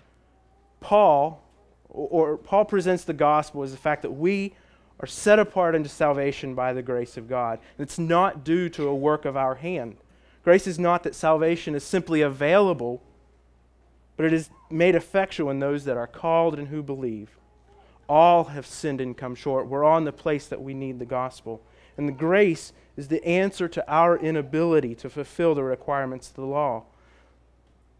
Paul 0.79 1.43
or 1.89 2.37
Paul 2.37 2.63
presents 2.63 3.03
the 3.03 3.13
gospel 3.13 3.61
as 3.63 3.71
the 3.71 3.77
fact 3.77 4.03
that 4.03 4.11
we 4.11 4.53
are 5.01 5.07
set 5.07 5.37
apart 5.37 5.75
unto 5.75 5.89
salvation 5.89 6.55
by 6.55 6.71
the 6.71 6.81
grace 6.81 7.17
of 7.17 7.27
God. 7.27 7.59
It's 7.77 7.99
not 7.99 8.45
due 8.45 8.69
to 8.69 8.87
a 8.87 8.95
work 8.95 9.25
of 9.25 9.35
our 9.35 9.55
hand. 9.55 9.97
Grace 10.45 10.65
is 10.65 10.79
not 10.79 11.03
that 11.03 11.13
salvation 11.13 11.75
is 11.75 11.83
simply 11.83 12.21
available, 12.21 13.01
but 14.15 14.25
it 14.25 14.31
is 14.31 14.49
made 14.69 14.95
effectual 14.95 15.49
in 15.49 15.59
those 15.59 15.83
that 15.83 15.97
are 15.97 16.07
called 16.07 16.57
and 16.57 16.69
who 16.69 16.81
believe. 16.81 17.38
All 18.09 18.45
have 18.45 18.65
sinned 18.65 18.99
and 18.99 19.15
come 19.15 19.35
short. 19.35 19.67
We're 19.67 19.85
on 19.85 20.03
the 20.03 20.11
place 20.11 20.47
that 20.47 20.61
we 20.61 20.73
need 20.73 20.99
the 20.99 21.05
gospel. 21.05 21.61
And 21.95 22.07
the 22.07 22.13
grace 22.13 22.73
is 22.97 23.07
the 23.07 23.23
answer 23.23 23.67
to 23.69 23.91
our 23.91 24.17
inability 24.17 24.95
to 24.95 25.09
fulfill 25.09 25.55
the 25.55 25.63
requirements 25.63 26.29
of 26.29 26.35
the 26.35 26.41
law. 26.41 26.83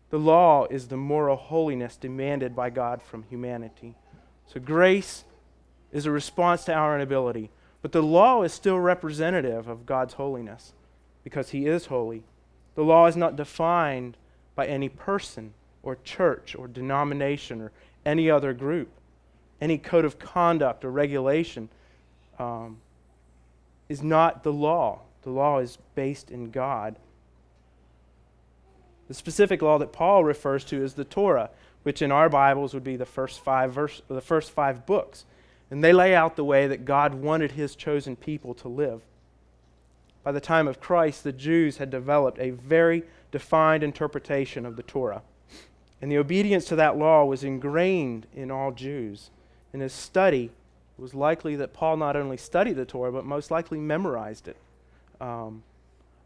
The 0.10 0.18
law 0.18 0.66
is 0.70 0.88
the 0.88 0.98
moral 0.98 1.38
holiness 1.38 1.96
demanded 1.96 2.56
by 2.56 2.72
God 2.72 3.04
from 3.04 3.24
humanity. 3.24 3.96
So 4.48 4.60
grace 4.60 5.24
is 5.92 6.06
a 6.06 6.12
response 6.12 6.66
to 6.66 6.74
our 6.74 6.96
inability. 6.96 7.52
But 7.82 7.92
the 7.92 8.02
law 8.02 8.44
is 8.44 8.52
still 8.52 8.80
representative 8.80 9.68
of 9.68 9.86
God's 9.86 10.16
holiness 10.16 10.74
because 11.24 11.52
He 11.52 11.68
is 11.68 11.86
holy. 11.86 12.24
The 12.76 12.84
law 12.84 13.06
is 13.06 13.16
not 13.16 13.36
defined 13.36 14.18
by 14.56 14.66
any 14.66 14.90
person 14.90 15.54
or 15.84 15.98
church 16.04 16.56
or 16.56 16.68
denomination 16.68 17.62
or 17.62 17.72
any 18.06 18.30
other 18.30 18.54
group. 18.54 18.90
Any 19.62 19.78
code 19.78 20.06
of 20.06 20.20
conduct 20.20 20.86
or 20.86 20.92
regulation 20.92 21.70
um, 22.38 22.78
is 23.90 24.02
not 24.02 24.44
the 24.44 24.54
law. 24.54 25.02
The 25.24 25.32
law 25.32 25.60
is 25.60 25.78
based 25.96 26.32
in 26.32 26.52
God. 26.52 26.96
The 29.08 29.14
specific 29.14 29.62
law 29.62 29.78
that 29.80 29.92
Paul 29.92 30.24
refers 30.24 30.64
to 30.66 30.84
is 30.84 30.94
the 30.94 31.04
Torah, 31.04 31.50
which 31.84 32.02
in 32.02 32.12
our 32.12 32.30
Bibles 32.30 32.74
would 32.74 32.84
be 32.84 32.96
the 32.96 33.06
first 33.06 33.44
five 33.44 33.74
verse, 33.74 34.02
the 34.08 34.22
first 34.22 34.52
five 34.52 34.86
books. 34.86 35.26
And 35.72 35.84
they 35.84 35.94
lay 35.94 36.16
out 36.16 36.36
the 36.36 36.46
way 36.46 36.68
that 36.68 36.86
God 36.86 37.16
wanted 37.16 37.52
his 37.52 37.76
chosen 37.76 38.16
people 38.16 38.54
to 38.56 38.68
live. 38.68 39.02
By 40.24 40.32
the 40.32 40.42
time 40.42 40.68
of 40.68 40.80
Christ, 40.80 41.24
the 41.24 41.32
Jews 41.32 41.78
had 41.78 41.90
developed 41.90 42.40
a 42.40 42.52
very 42.52 43.04
defined 43.32 43.84
interpretation 43.84 44.66
of 44.66 44.76
the 44.76 44.84
Torah. 44.84 45.22
And 46.02 46.12
the 46.12 46.18
obedience 46.18 46.66
to 46.66 46.76
that 46.76 46.98
law 46.98 47.26
was 47.26 47.44
ingrained 47.44 48.28
in 48.34 48.52
all 48.52 48.72
Jews. 48.72 49.32
In 49.74 49.80
his 49.80 49.94
study, 49.94 50.46
it 50.98 51.02
was 51.02 51.14
likely 51.14 51.56
that 51.58 51.74
Paul 51.74 51.98
not 51.98 52.16
only 52.16 52.38
studied 52.38 52.74
the 52.74 52.86
Torah, 52.86 53.12
but 53.12 53.26
most 53.26 53.52
likely 53.52 53.80
memorized 53.80 54.48
it. 54.48 54.58
Um, 55.22 55.64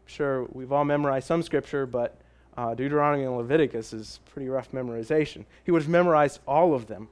I'm 0.04 0.06
sure 0.06 0.46
we've 0.52 0.72
all 0.72 0.84
memorized 0.84 1.26
some 1.26 1.42
scripture, 1.42 1.86
but 1.86 2.16
uh, 2.56 2.74
Deuteronomy 2.74 3.24
and 3.24 3.36
Leviticus 3.36 3.92
is 3.92 4.20
pretty 4.32 4.48
rough 4.48 4.72
memorization. 4.72 5.44
He 5.64 5.70
would 5.70 5.82
have 5.82 5.90
memorized 5.90 6.40
all 6.46 6.74
of 6.74 6.86
them. 6.86 7.08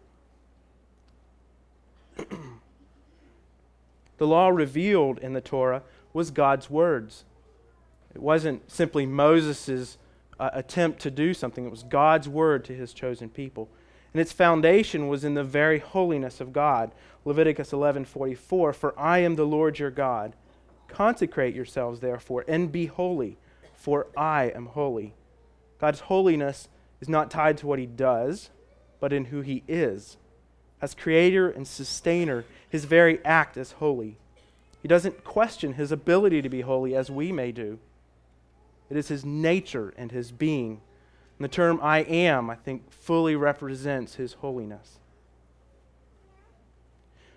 the 4.19 4.27
law 4.27 4.49
revealed 4.49 5.19
in 5.19 5.33
the 5.33 5.41
Torah 5.41 5.83
was 6.13 6.31
God's 6.31 6.71
words. 6.71 7.25
It 8.15 8.21
wasn't 8.21 8.71
simply 8.71 9.07
Moses' 9.07 9.99
uh, 10.39 10.51
attempt 10.53 11.01
to 11.03 11.11
do 11.11 11.35
something, 11.35 11.65
it 11.65 11.71
was 11.71 11.83
God's 11.83 12.29
word 12.29 12.65
to 12.67 12.75
his 12.75 12.93
chosen 12.93 13.29
people. 13.29 13.69
And 14.13 14.21
its 14.21 14.33
foundation 14.33 15.09
was 15.09 15.25
in 15.25 15.35
the 15.35 15.45
very 15.45 15.79
holiness 15.79 16.41
of 16.41 16.53
God. 16.53 16.93
Leviticus 17.25 17.73
11:44 17.73 18.75
For 18.75 18.99
I 18.99 19.19
am 19.19 19.37
the 19.37 19.47
Lord 19.47 19.79
your 19.79 19.91
God. 19.91 20.35
Consecrate 20.89 21.55
yourselves 21.55 22.01
therefore 22.01 22.45
and 22.47 22.71
be 22.71 22.87
holy, 22.87 23.39
for 23.75 24.07
I 24.17 24.53
am 24.55 24.67
holy. 24.67 25.15
God's 25.81 26.01
holiness 26.01 26.69
is 27.01 27.09
not 27.09 27.31
tied 27.31 27.57
to 27.59 27.67
what 27.67 27.79
he 27.79 27.87
does, 27.87 28.51
but 29.01 29.13
in 29.13 29.27
who 29.27 29.41
he 29.41 29.65
is. 29.67 30.17
As 30.81 30.95
creator 30.95 31.49
and 31.49 31.67
sustainer, 31.67 32.45
his 32.69 32.85
very 32.85 33.25
act 33.25 33.57
is 33.57 33.73
holy. 33.73 34.17
He 34.83 34.89
doesn't 34.89 35.25
question 35.25 35.75
his 35.75 35.93
ability 35.93 36.43
to 36.43 36.49
be 36.49 36.61
holy 36.61 36.95
as 36.95 37.11
we 37.11 37.33
may 37.33 37.53
do. 37.53 37.79
It 38.91 38.97
is 38.97 39.09
his 39.09 39.25
nature 39.25 39.95
and 39.97 40.13
his 40.13 40.33
being. 40.33 40.81
And 41.43 41.51
the 41.51 41.57
term 41.57 41.81
I 41.83 42.03
am, 42.03 42.51
I 42.51 42.55
think, 42.55 42.93
fully 42.93 43.35
represents 43.35 44.15
his 44.15 44.35
holiness. 44.35 45.01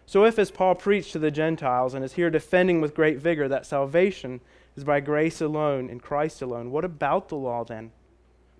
So, 0.06 0.26
if, 0.26 0.38
as 0.38 0.52
Paul 0.52 0.76
preached 0.76 1.12
to 1.14 1.18
the 1.18 1.32
Gentiles 1.32 1.96
and 1.96 2.06
is 2.06 2.14
here 2.14 2.30
defending 2.30 2.82
with 2.82 2.94
great 2.94 3.18
vigor 3.18 3.48
that 3.48 3.66
salvation 3.66 4.42
is 4.78 4.84
by 4.84 5.00
grace 5.00 5.42
alone 5.42 5.90
in 5.90 6.00
Christ 6.00 6.44
alone, 6.44 6.70
what 6.70 6.86
about 6.86 7.30
the 7.30 7.36
law 7.36 7.64
then? 7.64 7.94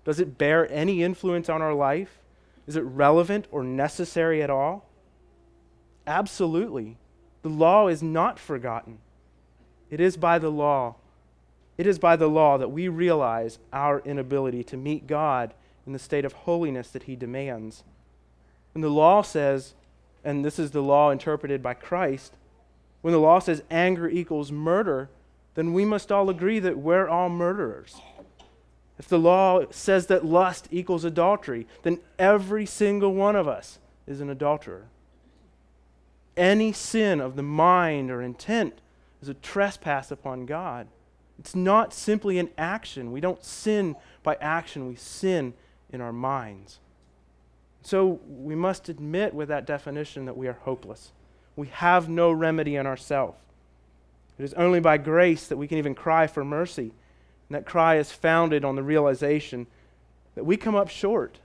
Does 0.04 0.18
it 0.18 0.36
bear 0.36 0.68
any 0.68 1.04
influence 1.04 1.48
on 1.48 1.62
our 1.62 1.74
life? 1.74 2.18
Is 2.66 2.74
it 2.74 2.80
relevant 2.80 3.46
or 3.52 3.62
necessary 3.62 4.42
at 4.42 4.50
all? 4.50 4.90
Absolutely. 6.08 6.96
The 7.42 7.50
law 7.50 7.86
is 7.86 8.02
not 8.02 8.40
forgotten. 8.40 8.98
It 9.90 10.00
is 10.00 10.16
by 10.16 10.40
the 10.40 10.50
law. 10.50 10.96
It 11.78 11.86
is 11.86 11.98
by 11.98 12.16
the 12.16 12.28
law 12.28 12.58
that 12.58 12.70
we 12.70 12.88
realize 12.88 13.58
our 13.72 14.00
inability 14.00 14.64
to 14.64 14.76
meet 14.76 15.06
God 15.06 15.54
in 15.86 15.92
the 15.92 15.98
state 15.98 16.24
of 16.24 16.32
holiness 16.32 16.90
that 16.90 17.04
He 17.04 17.16
demands. 17.16 17.84
And 18.74 18.82
the 18.82 18.88
law 18.88 19.22
says, 19.22 19.74
and 20.24 20.44
this 20.44 20.58
is 20.58 20.72
the 20.72 20.82
law 20.82 21.10
interpreted 21.10 21.62
by 21.62 21.74
Christ, 21.74 22.34
when 23.02 23.12
the 23.12 23.20
law 23.20 23.38
says 23.38 23.62
anger 23.70 24.08
equals 24.08 24.50
murder, 24.50 25.08
then 25.54 25.72
we 25.72 25.84
must 25.84 26.10
all 26.10 26.28
agree 26.28 26.58
that 26.58 26.78
we're 26.78 27.08
all 27.08 27.28
murderers. 27.28 28.00
If 28.98 29.08
the 29.08 29.18
law 29.18 29.64
says 29.70 30.06
that 30.06 30.24
lust 30.24 30.68
equals 30.70 31.04
adultery, 31.04 31.66
then 31.82 32.00
every 32.18 32.66
single 32.66 33.14
one 33.14 33.36
of 33.36 33.46
us 33.46 33.78
is 34.06 34.20
an 34.20 34.30
adulterer. 34.30 34.86
Any 36.36 36.72
sin 36.72 37.20
of 37.20 37.36
the 37.36 37.42
mind 37.42 38.10
or 38.10 38.22
intent 38.22 38.80
is 39.22 39.28
a 39.28 39.34
trespass 39.34 40.10
upon 40.10 40.46
God. 40.46 40.88
It's 41.38 41.54
not 41.54 41.92
simply 41.92 42.38
an 42.38 42.50
action. 42.56 43.12
We 43.12 43.20
don't 43.20 43.44
sin 43.44 43.96
by 44.22 44.36
action, 44.40 44.88
we 44.88 44.96
sin 44.96 45.54
in 45.90 46.00
our 46.00 46.12
minds. 46.12 46.80
So 47.82 48.20
we 48.26 48.54
must 48.54 48.88
admit 48.88 49.32
with 49.34 49.48
that 49.48 49.66
definition 49.66 50.24
that 50.24 50.36
we 50.36 50.48
are 50.48 50.58
hopeless. 50.64 51.12
We 51.54 51.68
have 51.68 52.08
no 52.08 52.32
remedy 52.32 52.76
in 52.76 52.86
ourselves. 52.86 53.38
It 54.38 54.44
is 54.44 54.54
only 54.54 54.80
by 54.80 54.98
grace 54.98 55.46
that 55.46 55.56
we 55.56 55.68
can 55.68 55.78
even 55.78 55.94
cry 55.94 56.26
for 56.26 56.44
mercy 56.44 56.92
and 57.48 57.56
that 57.56 57.64
cry 57.64 57.96
is 57.96 58.10
founded 58.10 58.64
on 58.64 58.76
the 58.76 58.82
realization 58.82 59.66
that 60.34 60.44
we 60.44 60.56
come 60.56 60.74
up 60.74 60.88
short. 60.88 61.38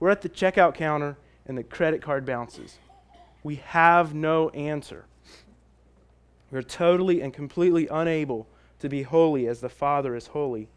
We're 0.00 0.10
at 0.10 0.22
the 0.22 0.28
checkout 0.28 0.74
counter 0.74 1.16
and 1.46 1.56
the 1.56 1.62
credit 1.62 2.02
card 2.02 2.26
bounces. 2.26 2.78
We 3.42 3.56
have 3.56 4.14
no 4.14 4.48
answer. 4.50 5.04
We're 6.50 6.62
totally 6.62 7.20
and 7.20 7.32
completely 7.32 7.86
unable 7.88 8.46
to 8.80 8.88
be 8.88 9.02
holy 9.02 9.46
as 9.46 9.60
the 9.60 9.68
Father 9.68 10.14
is 10.14 10.28
holy. 10.28 10.68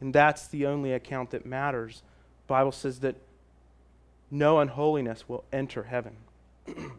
And 0.00 0.14
that's 0.14 0.46
the 0.46 0.66
only 0.66 0.92
account 0.92 1.30
that 1.30 1.46
matters. 1.46 2.02
The 2.46 2.54
Bible 2.54 2.72
says 2.72 3.00
that 3.00 3.16
no 4.30 4.58
unholiness 4.58 5.28
will 5.28 5.44
enter 5.52 5.84
heaven. 5.84 6.16
and 6.66 6.90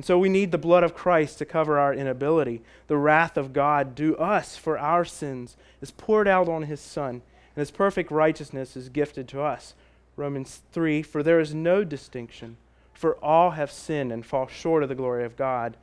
so 0.00 0.18
we 0.18 0.28
need 0.28 0.52
the 0.52 0.58
blood 0.58 0.84
of 0.84 0.94
Christ 0.94 1.38
to 1.38 1.44
cover 1.44 1.78
our 1.78 1.94
inability. 1.94 2.62
The 2.86 2.98
wrath 2.98 3.36
of 3.36 3.52
God 3.52 3.94
due 3.94 4.14
us 4.16 4.56
for 4.56 4.78
our 4.78 5.04
sins 5.04 5.56
is 5.80 5.90
poured 5.90 6.28
out 6.28 6.48
on 6.48 6.64
his 6.64 6.80
Son, 6.80 7.22
and 7.54 7.60
his 7.60 7.70
perfect 7.70 8.10
righteousness 8.10 8.76
is 8.76 8.88
gifted 8.88 9.26
to 9.28 9.40
us. 9.40 9.74
Romans 10.16 10.60
3 10.72 11.02
For 11.02 11.22
there 11.22 11.40
is 11.40 11.54
no 11.54 11.82
distinction, 11.82 12.58
for 12.92 13.14
all 13.16 13.52
have 13.52 13.70
sinned 13.70 14.12
and 14.12 14.24
fall 14.24 14.46
short 14.46 14.82
of 14.82 14.88
the 14.88 14.94
glory 14.94 15.24
of 15.24 15.36
God, 15.36 15.76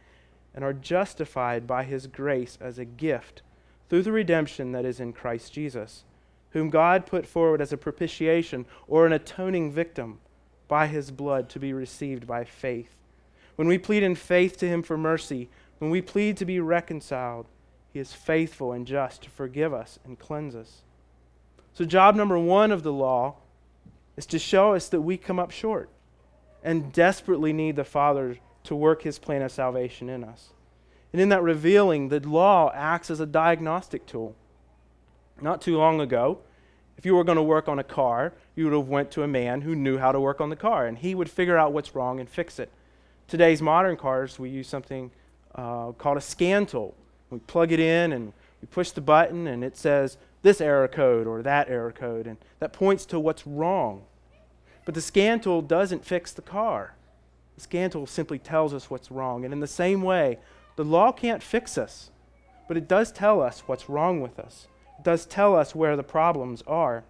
and 0.54 0.64
are 0.64 0.74
justified 0.74 1.68
by 1.68 1.84
his 1.84 2.08
grace 2.08 2.58
as 2.60 2.80
a 2.80 2.86
gift 2.86 3.42
through 3.90 4.04
the 4.04 4.12
redemption 4.12 4.72
that 4.72 4.86
is 4.86 5.00
in 5.00 5.14
Christ 5.14 5.54
Jesus, 5.54 6.04
whom 6.52 6.70
God 6.70 7.06
put 7.06 7.26
forward 7.26 7.62
as 7.62 7.74
a 7.74 7.78
propitiation 7.78 8.66
or 8.88 9.06
an 9.06 9.14
atoning 9.14 9.72
victim 9.72 10.20
by 10.68 10.88
his 10.88 11.12
blood 11.12 11.50
to 11.50 11.60
be 11.60 11.74
received 11.74 12.28
by 12.28 12.44
faith. 12.44 12.96
When 13.56 13.68
we 13.68 13.78
plead 13.78 14.04
in 14.04 14.16
faith 14.16 14.58
to 14.58 14.68
him 14.68 14.84
for 14.84 14.98
mercy, 14.98 15.50
when 15.80 15.92
we 15.92 16.02
plead 16.02 16.38
to 16.38 16.46
be 16.46 16.60
reconciled, 16.60 17.48
he 17.92 18.00
is 18.00 18.14
faithful 18.14 18.72
and 18.72 18.86
just 18.86 19.24
to 19.24 19.30
forgive 19.30 19.74
us 19.74 20.00
and 20.06 20.20
cleanse 20.20 20.56
us. 20.56 20.84
So, 21.74 21.86
job 21.86 22.16
number 22.16 22.38
one 22.38 22.72
of 22.72 22.84
the 22.84 22.94
law 22.94 23.36
is 24.16 24.26
to 24.28 24.40
show 24.40 24.76
us 24.76 24.90
that 24.90 25.02
we 25.02 25.18
come 25.18 25.40
up 25.40 25.52
short 25.52 25.90
and 26.64 26.92
desperately 26.92 27.54
need 27.54 27.76
the 27.76 27.84
Father 27.84 28.38
to 28.64 28.76
work 28.76 29.04
his 29.04 29.20
plan 29.20 29.42
of 29.42 29.52
salvation 29.52 30.10
in 30.10 30.24
us. 30.24 30.50
And 31.12 31.22
in 31.22 31.30
that 31.30 31.42
revealing, 31.42 32.10
the 32.10 32.20
law 32.20 32.72
acts 32.74 33.10
as 33.10 33.20
a 33.20 33.26
diagnostic 33.26 34.06
tool. 34.06 34.36
Not 35.42 35.62
too 35.62 35.78
long 35.78 36.02
ago, 36.02 36.40
if 36.98 37.06
you 37.06 37.16
were 37.16 37.24
going 37.24 37.38
to 37.38 37.44
work 37.44 37.68
on 37.68 37.80
a 37.80 37.84
car, 37.84 38.34
you 38.56 38.66
would 38.66 38.74
have 38.74 38.90
went 38.90 39.10
to 39.12 39.24
a 39.24 39.28
man 39.28 39.62
who 39.62 39.74
knew 39.74 39.98
how 39.98 40.12
to 40.12 40.20
work 40.20 40.42
on 40.42 40.50
the 40.50 40.56
car, 40.56 40.86
and 40.86 40.98
he 40.98 41.16
would 41.16 41.30
figure 41.30 41.58
out 41.58 41.72
what's 41.72 41.96
wrong 41.96 42.20
and 42.20 42.30
fix 42.30 42.60
it. 42.60 42.70
Today's 43.28 43.62
modern 43.62 43.96
cars, 43.96 44.38
we 44.38 44.50
use 44.50 44.68
something 44.68 45.12
uh, 45.56 45.94
called 45.94 46.18
a 46.18 46.22
scan 46.22 46.66
tool. 46.66 46.96
We 47.30 47.40
plug 47.40 47.72
it 47.72 47.80
in 47.80 48.12
and 48.12 48.34
we 48.62 48.68
push 48.68 48.92
the 48.92 49.02
button, 49.02 49.48
and 49.48 49.64
it 49.64 49.78
says 49.78 50.18
this 50.42 50.60
error 50.60 50.88
code 50.88 51.26
or 51.26 51.42
that 51.42 51.70
error 51.70 51.92
code, 51.92 52.28
and 52.28 52.38
that 52.60 52.74
points 52.74 53.06
to 53.08 53.20
what's 53.20 53.48
wrong. 53.48 54.04
But 54.84 54.94
the 54.94 55.02
scan 55.02 55.40
tool 55.40 55.62
doesn't 55.62 56.06
fix 56.06 56.34
the 56.34 56.42
car. 56.42 56.96
The 57.60 57.64
scan 57.64 57.90
tool 57.90 58.08
simply 58.08 58.40
tells 58.40 58.74
us 58.74 58.90
what's 58.90 59.12
wrong. 59.12 59.44
And 59.44 59.54
in 59.54 59.60
the 59.60 59.68
same 59.68 60.02
way, 60.02 60.40
the 60.78 60.86
law 60.86 61.12
can't 61.12 61.44
fix 61.44 61.78
us, 61.78 62.10
but 62.70 62.78
it 62.78 62.88
does 62.88 63.12
tell 63.12 63.42
us 63.42 63.64
what's 63.66 63.90
wrong 63.90 64.22
with 64.22 64.40
us. 64.40 64.70
It 64.98 65.04
does 65.04 65.26
tell 65.26 65.58
us 65.58 65.76
where 65.76 65.98
the 65.98 66.04
problems 66.04 66.64
are. 66.66 67.04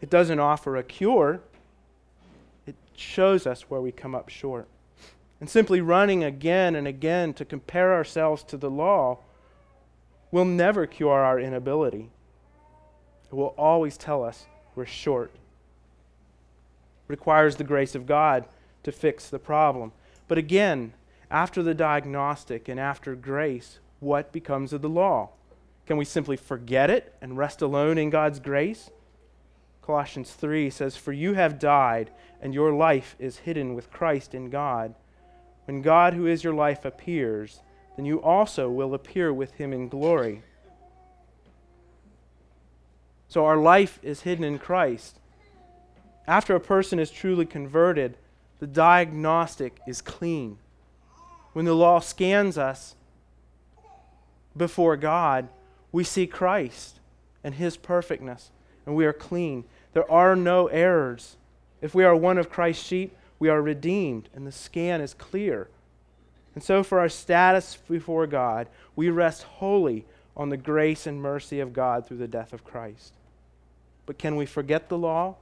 It 0.00 0.10
doesn't 0.10 0.38
offer 0.38 0.76
a 0.76 0.84
cure, 0.84 1.40
it 2.68 2.76
shows 2.94 3.48
us 3.48 3.62
where 3.62 3.80
we 3.80 3.90
come 3.90 4.14
up 4.14 4.28
short. 4.28 4.68
And 5.40 5.50
simply 5.50 5.80
running 5.80 6.22
again 6.22 6.76
and 6.76 6.86
again 6.86 7.34
to 7.34 7.44
compare 7.44 7.94
ourselves 7.94 8.44
to 8.44 8.56
the 8.56 8.70
law 8.70 9.18
will 10.30 10.44
never 10.44 10.86
cure 10.86 11.18
our 11.18 11.40
inability. 11.40 12.10
It 13.28 13.34
will 13.34 13.56
always 13.58 13.96
tell 13.96 14.22
us 14.22 14.46
we're 14.76 14.86
short. 14.86 15.32
Requires 17.08 17.56
the 17.56 17.64
grace 17.64 17.96
of 17.96 18.06
God 18.06 18.44
to 18.84 18.92
fix 18.92 19.28
the 19.28 19.38
problem. 19.38 19.92
But 20.28 20.38
again, 20.38 20.94
after 21.30 21.62
the 21.62 21.74
diagnostic 21.74 22.68
and 22.68 22.78
after 22.78 23.14
grace, 23.14 23.80
what 24.00 24.32
becomes 24.32 24.72
of 24.72 24.82
the 24.82 24.88
law? 24.88 25.30
Can 25.86 25.96
we 25.96 26.04
simply 26.04 26.36
forget 26.36 26.90
it 26.90 27.14
and 27.20 27.36
rest 27.36 27.60
alone 27.60 27.98
in 27.98 28.10
God's 28.10 28.40
grace? 28.40 28.90
Colossians 29.82 30.32
3 30.32 30.70
says, 30.70 30.96
For 30.96 31.12
you 31.12 31.34
have 31.34 31.58
died, 31.58 32.10
and 32.40 32.54
your 32.54 32.72
life 32.72 33.16
is 33.18 33.38
hidden 33.38 33.74
with 33.74 33.90
Christ 33.90 34.34
in 34.34 34.48
God. 34.48 34.94
When 35.66 35.82
God, 35.82 36.14
who 36.14 36.26
is 36.26 36.42
your 36.42 36.54
life, 36.54 36.84
appears, 36.84 37.60
then 37.96 38.06
you 38.06 38.22
also 38.22 38.70
will 38.70 38.94
appear 38.94 39.32
with 39.32 39.52
him 39.54 39.72
in 39.72 39.88
glory. 39.88 40.42
So 43.28 43.44
our 43.44 43.56
life 43.56 43.98
is 44.02 44.22
hidden 44.22 44.44
in 44.44 44.58
Christ. 44.58 45.18
After 46.26 46.54
a 46.54 46.60
person 46.60 46.98
is 46.98 47.10
truly 47.10 47.44
converted, 47.44 48.16
the 48.64 48.68
diagnostic 48.68 49.78
is 49.86 50.00
clean 50.00 50.56
when 51.52 51.66
the 51.66 51.74
law 51.74 52.00
scans 52.00 52.56
us 52.56 52.94
before 54.56 54.96
God, 54.96 55.50
we 55.92 56.02
see 56.02 56.26
Christ 56.26 56.98
and 57.44 57.56
his 57.56 57.76
perfectness, 57.76 58.50
and 58.86 58.96
we 58.96 59.04
are 59.04 59.12
clean. 59.12 59.64
There 59.92 60.10
are 60.10 60.34
no 60.34 60.68
errors. 60.68 61.36
If 61.82 61.94
we 61.94 62.04
are 62.04 62.16
one 62.16 62.38
of 62.38 62.48
Christ's 62.48 62.86
sheep, 62.86 63.14
we 63.38 63.50
are 63.50 63.60
redeemed, 63.60 64.30
and 64.34 64.46
the 64.46 64.50
scan 64.50 65.02
is 65.02 65.12
clear. 65.12 65.68
And 66.54 66.64
so, 66.64 66.82
for 66.82 67.00
our 67.00 67.10
status 67.10 67.76
before 67.86 68.26
God, 68.26 68.66
we 68.96 69.10
rest 69.10 69.42
wholly 69.42 70.06
on 70.34 70.48
the 70.48 70.56
grace 70.56 71.06
and 71.06 71.20
mercy 71.20 71.60
of 71.60 71.74
God 71.74 72.06
through 72.06 72.16
the 72.16 72.26
death 72.26 72.54
of 72.54 72.64
Christ. 72.64 73.12
But 74.06 74.16
can 74.16 74.36
we 74.36 74.46
forget 74.46 74.88
the 74.88 74.96
law? 74.96 75.36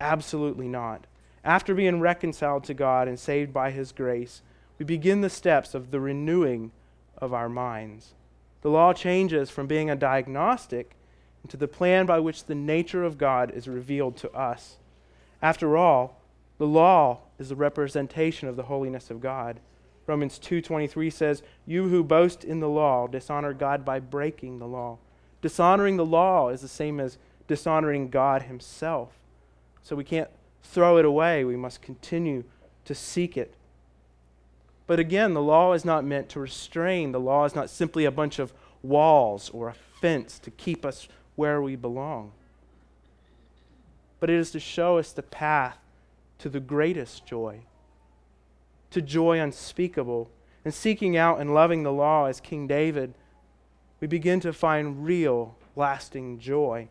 Absolutely 0.00 0.68
not. 0.68 1.04
After 1.48 1.74
being 1.74 2.00
reconciled 2.00 2.64
to 2.64 2.74
God 2.74 3.08
and 3.08 3.18
saved 3.18 3.54
by 3.54 3.70
His 3.70 3.90
grace, 3.90 4.42
we 4.78 4.84
begin 4.84 5.22
the 5.22 5.30
steps 5.30 5.72
of 5.74 5.90
the 5.90 5.98
renewing 5.98 6.72
of 7.16 7.32
our 7.32 7.48
minds. 7.48 8.12
The 8.60 8.68
law 8.68 8.92
changes 8.92 9.48
from 9.48 9.66
being 9.66 9.88
a 9.88 9.96
diagnostic 9.96 10.90
into 11.42 11.56
the 11.56 11.66
plan 11.66 12.04
by 12.04 12.18
which 12.18 12.44
the 12.44 12.54
nature 12.54 13.02
of 13.02 13.16
God 13.16 13.50
is 13.50 13.66
revealed 13.66 14.18
to 14.18 14.30
us. 14.32 14.76
After 15.40 15.74
all, 15.74 16.20
the 16.58 16.66
law 16.66 17.20
is 17.38 17.48
the 17.48 17.56
representation 17.56 18.46
of 18.46 18.56
the 18.56 18.64
holiness 18.64 19.10
of 19.10 19.22
God. 19.22 19.58
Romans 20.06 20.38
2:23 20.38 21.08
says, 21.08 21.42
"You 21.64 21.88
who 21.88 22.04
boast 22.04 22.44
in 22.44 22.60
the 22.60 22.68
law 22.68 23.06
dishonor 23.06 23.54
God 23.54 23.86
by 23.86 24.00
breaking 24.00 24.58
the 24.58 24.68
law." 24.68 24.98
Dishonoring 25.40 25.96
the 25.96 26.04
law 26.04 26.50
is 26.50 26.60
the 26.60 26.68
same 26.68 27.00
as 27.00 27.16
dishonoring 27.46 28.10
God 28.10 28.42
himself. 28.42 29.18
So 29.82 29.96
we 29.96 30.04
can't 30.04 30.28
throw 30.62 30.98
it 30.98 31.04
away. 31.04 31.44
We 31.44 31.56
must 31.56 31.82
continue 31.82 32.44
to 32.84 32.94
seek 32.94 33.36
it 33.36 33.54
but 34.88 34.98
again, 34.98 35.34
the 35.34 35.42
law 35.42 35.74
is 35.74 35.84
not 35.84 36.02
meant 36.02 36.30
to 36.30 36.40
restrain. 36.40 37.12
The 37.12 37.20
law 37.20 37.44
is 37.44 37.54
not 37.54 37.68
simply 37.68 38.06
a 38.06 38.10
bunch 38.10 38.38
of 38.38 38.54
walls 38.82 39.50
or 39.50 39.68
a 39.68 39.74
fence 39.74 40.38
to 40.40 40.50
keep 40.50 40.84
us 40.84 41.08
where 41.36 41.60
we 41.60 41.76
belong. 41.76 42.32
But 44.18 44.30
it 44.30 44.36
is 44.36 44.50
to 44.52 44.58
show 44.58 44.96
us 44.96 45.12
the 45.12 45.22
path 45.22 45.76
to 46.38 46.48
the 46.48 46.58
greatest 46.58 47.26
joy, 47.26 47.60
to 48.90 49.02
joy 49.02 49.38
unspeakable. 49.38 50.30
And 50.64 50.72
seeking 50.72 51.18
out 51.18 51.38
and 51.38 51.52
loving 51.52 51.82
the 51.82 51.92
law 51.92 52.24
as 52.24 52.40
King 52.40 52.66
David, 52.66 53.12
we 54.00 54.06
begin 54.06 54.40
to 54.40 54.54
find 54.54 55.04
real, 55.04 55.54
lasting 55.76 56.38
joy. 56.38 56.88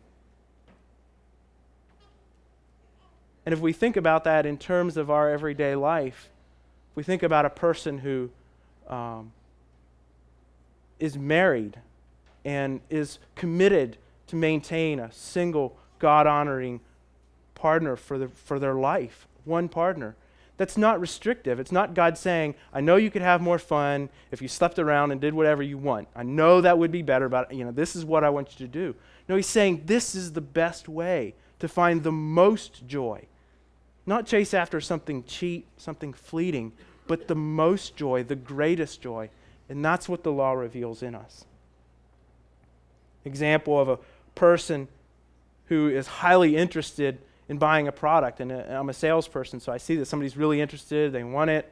And 3.48 3.54
if 3.54 3.60
we 3.60 3.72
think 3.72 3.96
about 3.96 4.24
that 4.24 4.44
in 4.44 4.58
terms 4.58 4.98
of 4.98 5.10
our 5.10 5.30
everyday 5.30 5.74
life, 5.74 6.28
if 6.90 6.96
we 6.96 7.02
think 7.02 7.22
about 7.22 7.46
a 7.46 7.48
person 7.48 7.96
who 7.96 8.28
um, 8.88 9.32
is 11.00 11.16
married 11.16 11.78
and 12.44 12.82
is 12.90 13.18
committed 13.36 13.96
to 14.26 14.36
maintain 14.36 15.00
a 15.00 15.10
single 15.12 15.78
God 15.98 16.26
honoring 16.26 16.80
partner 17.54 17.96
for, 17.96 18.18
the, 18.18 18.28
for 18.28 18.58
their 18.58 18.74
life, 18.74 19.26
one 19.46 19.66
partner. 19.70 20.14
That's 20.58 20.76
not 20.76 21.00
restrictive. 21.00 21.58
It's 21.58 21.72
not 21.72 21.94
God 21.94 22.18
saying, 22.18 22.54
I 22.74 22.82
know 22.82 22.96
you 22.96 23.10
could 23.10 23.22
have 23.22 23.40
more 23.40 23.58
fun 23.58 24.10
if 24.30 24.42
you 24.42 24.48
slept 24.48 24.78
around 24.78 25.10
and 25.10 25.22
did 25.22 25.32
whatever 25.32 25.62
you 25.62 25.78
want. 25.78 26.08
I 26.14 26.22
know 26.22 26.60
that 26.60 26.76
would 26.76 26.92
be 26.92 27.00
better, 27.00 27.30
but 27.30 27.50
you 27.54 27.64
know, 27.64 27.72
this 27.72 27.96
is 27.96 28.04
what 28.04 28.24
I 28.24 28.28
want 28.28 28.60
you 28.60 28.66
to 28.66 28.70
do. 28.70 28.94
No, 29.26 29.36
he's 29.36 29.46
saying 29.46 29.84
this 29.86 30.14
is 30.14 30.34
the 30.34 30.42
best 30.42 30.86
way 30.86 31.32
to 31.60 31.66
find 31.66 32.02
the 32.02 32.12
most 32.12 32.86
joy. 32.86 33.26
Not 34.08 34.24
chase 34.24 34.54
after 34.54 34.80
something 34.80 35.22
cheap, 35.24 35.66
something 35.76 36.14
fleeting, 36.14 36.72
but 37.06 37.28
the 37.28 37.34
most 37.34 37.94
joy, 37.94 38.22
the 38.22 38.36
greatest 38.36 39.02
joy. 39.02 39.28
And 39.68 39.84
that's 39.84 40.08
what 40.08 40.22
the 40.22 40.32
law 40.32 40.52
reveals 40.54 41.02
in 41.02 41.14
us. 41.14 41.44
Example 43.26 43.78
of 43.78 43.90
a 43.90 43.98
person 44.34 44.88
who 45.66 45.90
is 45.90 46.06
highly 46.06 46.56
interested 46.56 47.18
in 47.50 47.58
buying 47.58 47.86
a 47.86 47.92
product. 47.92 48.40
And 48.40 48.50
uh, 48.50 48.64
I'm 48.70 48.88
a 48.88 48.94
salesperson, 48.94 49.60
so 49.60 49.72
I 49.72 49.76
see 49.76 49.96
that 49.96 50.06
somebody's 50.06 50.38
really 50.38 50.62
interested, 50.62 51.12
they 51.12 51.22
want 51.22 51.50
it, 51.50 51.70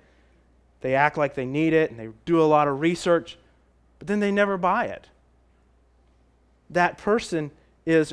they 0.82 0.94
act 0.94 1.16
like 1.16 1.36
they 1.36 1.46
need 1.46 1.72
it, 1.72 1.90
and 1.90 1.98
they 1.98 2.10
do 2.26 2.38
a 2.38 2.44
lot 2.44 2.68
of 2.68 2.80
research, 2.80 3.38
but 3.98 4.08
then 4.08 4.20
they 4.20 4.30
never 4.30 4.58
buy 4.58 4.84
it. 4.84 5.06
That 6.68 6.98
person 6.98 7.50
is, 7.86 8.12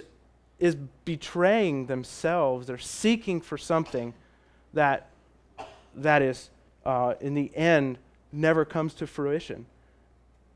is 0.63 0.77
betraying 1.03 1.87
themselves. 1.87 2.67
They're 2.67 2.77
seeking 2.77 3.41
for 3.41 3.57
something 3.57 4.13
that, 4.73 5.09
that 5.93 6.21
is 6.21 6.51
uh, 6.85 7.15
in 7.19 7.33
the 7.33 7.53
end 7.53 7.97
never 8.31 8.63
comes 8.63 8.93
to 8.93 9.05
fruition. 9.05 9.65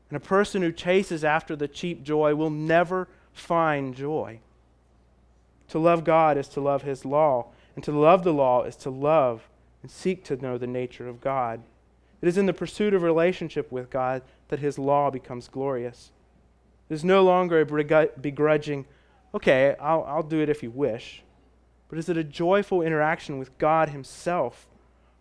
And 0.08 0.16
a 0.16 0.20
person 0.20 0.62
who 0.62 0.72
chases 0.72 1.24
after 1.24 1.54
the 1.54 1.68
cheap 1.68 2.02
joy 2.02 2.34
will 2.34 2.48
never 2.48 3.06
find 3.34 3.94
joy. 3.94 4.40
To 5.68 5.78
love 5.78 6.04
God 6.04 6.38
is 6.38 6.48
to 6.48 6.62
love 6.62 6.84
His 6.84 7.04
law, 7.04 7.48
and 7.74 7.84
to 7.84 7.92
love 7.92 8.24
the 8.24 8.32
law 8.32 8.62
is 8.62 8.76
to 8.76 8.90
love 8.90 9.46
and 9.82 9.90
seek 9.90 10.24
to 10.24 10.36
know 10.36 10.56
the 10.56 10.66
nature 10.66 11.06
of 11.06 11.20
God. 11.20 11.60
It 12.22 12.28
is 12.28 12.38
in 12.38 12.46
the 12.46 12.54
pursuit 12.54 12.94
of 12.94 13.02
relationship 13.02 13.70
with 13.70 13.90
God 13.90 14.22
that 14.48 14.60
His 14.60 14.78
law 14.78 15.10
becomes 15.10 15.48
glorious. 15.48 16.12
It 16.88 16.94
is 16.94 17.04
no 17.04 17.22
longer 17.22 17.60
a 17.60 18.06
begrudging, 18.18 18.86
okay, 19.34 19.74
I'll, 19.80 20.04
I'll 20.04 20.22
do 20.22 20.40
it 20.40 20.48
if 20.48 20.62
you 20.62 20.70
wish, 20.70 21.22
but 21.88 21.98
is 21.98 22.08
it 22.08 22.16
a 22.16 22.24
joyful 22.24 22.82
interaction 22.82 23.38
with 23.38 23.56
God 23.58 23.90
Himself? 23.90 24.66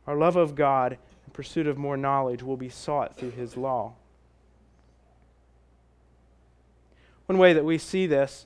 Our 0.06 0.16
love 0.16 0.36
of 0.36 0.56
God 0.56 0.98
and 1.26 1.34
pursuit 1.34 1.68
of 1.68 1.78
more 1.78 1.98
knowledge 1.98 2.44
will 2.44 2.58
be 2.58 2.70
sought 2.70 3.18
through 3.18 3.32
His 3.32 3.58
law. 3.58 3.94
One 7.26 7.38
way 7.38 7.54
that 7.54 7.66
we 7.66 7.78
see 7.78 8.08
this 8.08 8.46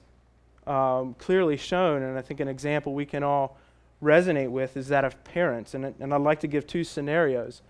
um, 0.65 1.15
clearly 1.15 1.57
shown, 1.57 2.01
and 2.01 2.17
I 2.17 2.21
think 2.21 2.39
an 2.39 2.47
example 2.47 2.93
we 2.93 3.05
can 3.05 3.23
all 3.23 3.57
resonate 4.01 4.49
with, 4.49 4.75
is 4.75 4.87
that 4.87 5.05
of 5.05 5.23
parents. 5.23 5.73
And, 5.75 5.85
and 5.99 6.13
I'd 6.13 6.21
like 6.21 6.39
to 6.39 6.47
give 6.47 6.65
two 6.65 6.83
scenarios 6.83 7.61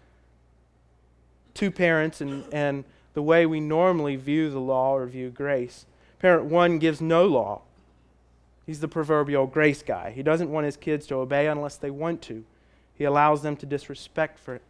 two 1.54 1.72
parents 1.72 2.22
and, 2.22 2.44
and 2.52 2.84
the 3.14 3.22
way 3.22 3.46
we 3.46 3.60
normally 3.60 4.16
view 4.16 4.50
the 4.50 4.60
law 4.60 4.96
or 4.96 5.06
view 5.06 5.30
grace. 5.30 5.86
Parent 6.20 6.46
one 6.46 6.80
gives 6.80 7.02
no 7.02 7.26
law. 7.26 7.62
He's 8.72 8.80
the 8.80 8.88
proverbial 8.88 9.48
grace 9.48 9.84
guy. 9.84 10.12
He 10.12 10.24
doesn't 10.24 10.50
want 10.50 10.64
his 10.64 10.78
kids 10.78 11.06
to 11.08 11.16
obey 11.16 11.48
unless 11.48 11.76
they 11.76 11.92
want 11.92 12.22
to. 12.22 12.46
He 12.94 13.04
allows 13.04 13.42
them 13.42 13.58
to 13.58 13.66
disrespect 13.66 14.40
for 14.40 14.62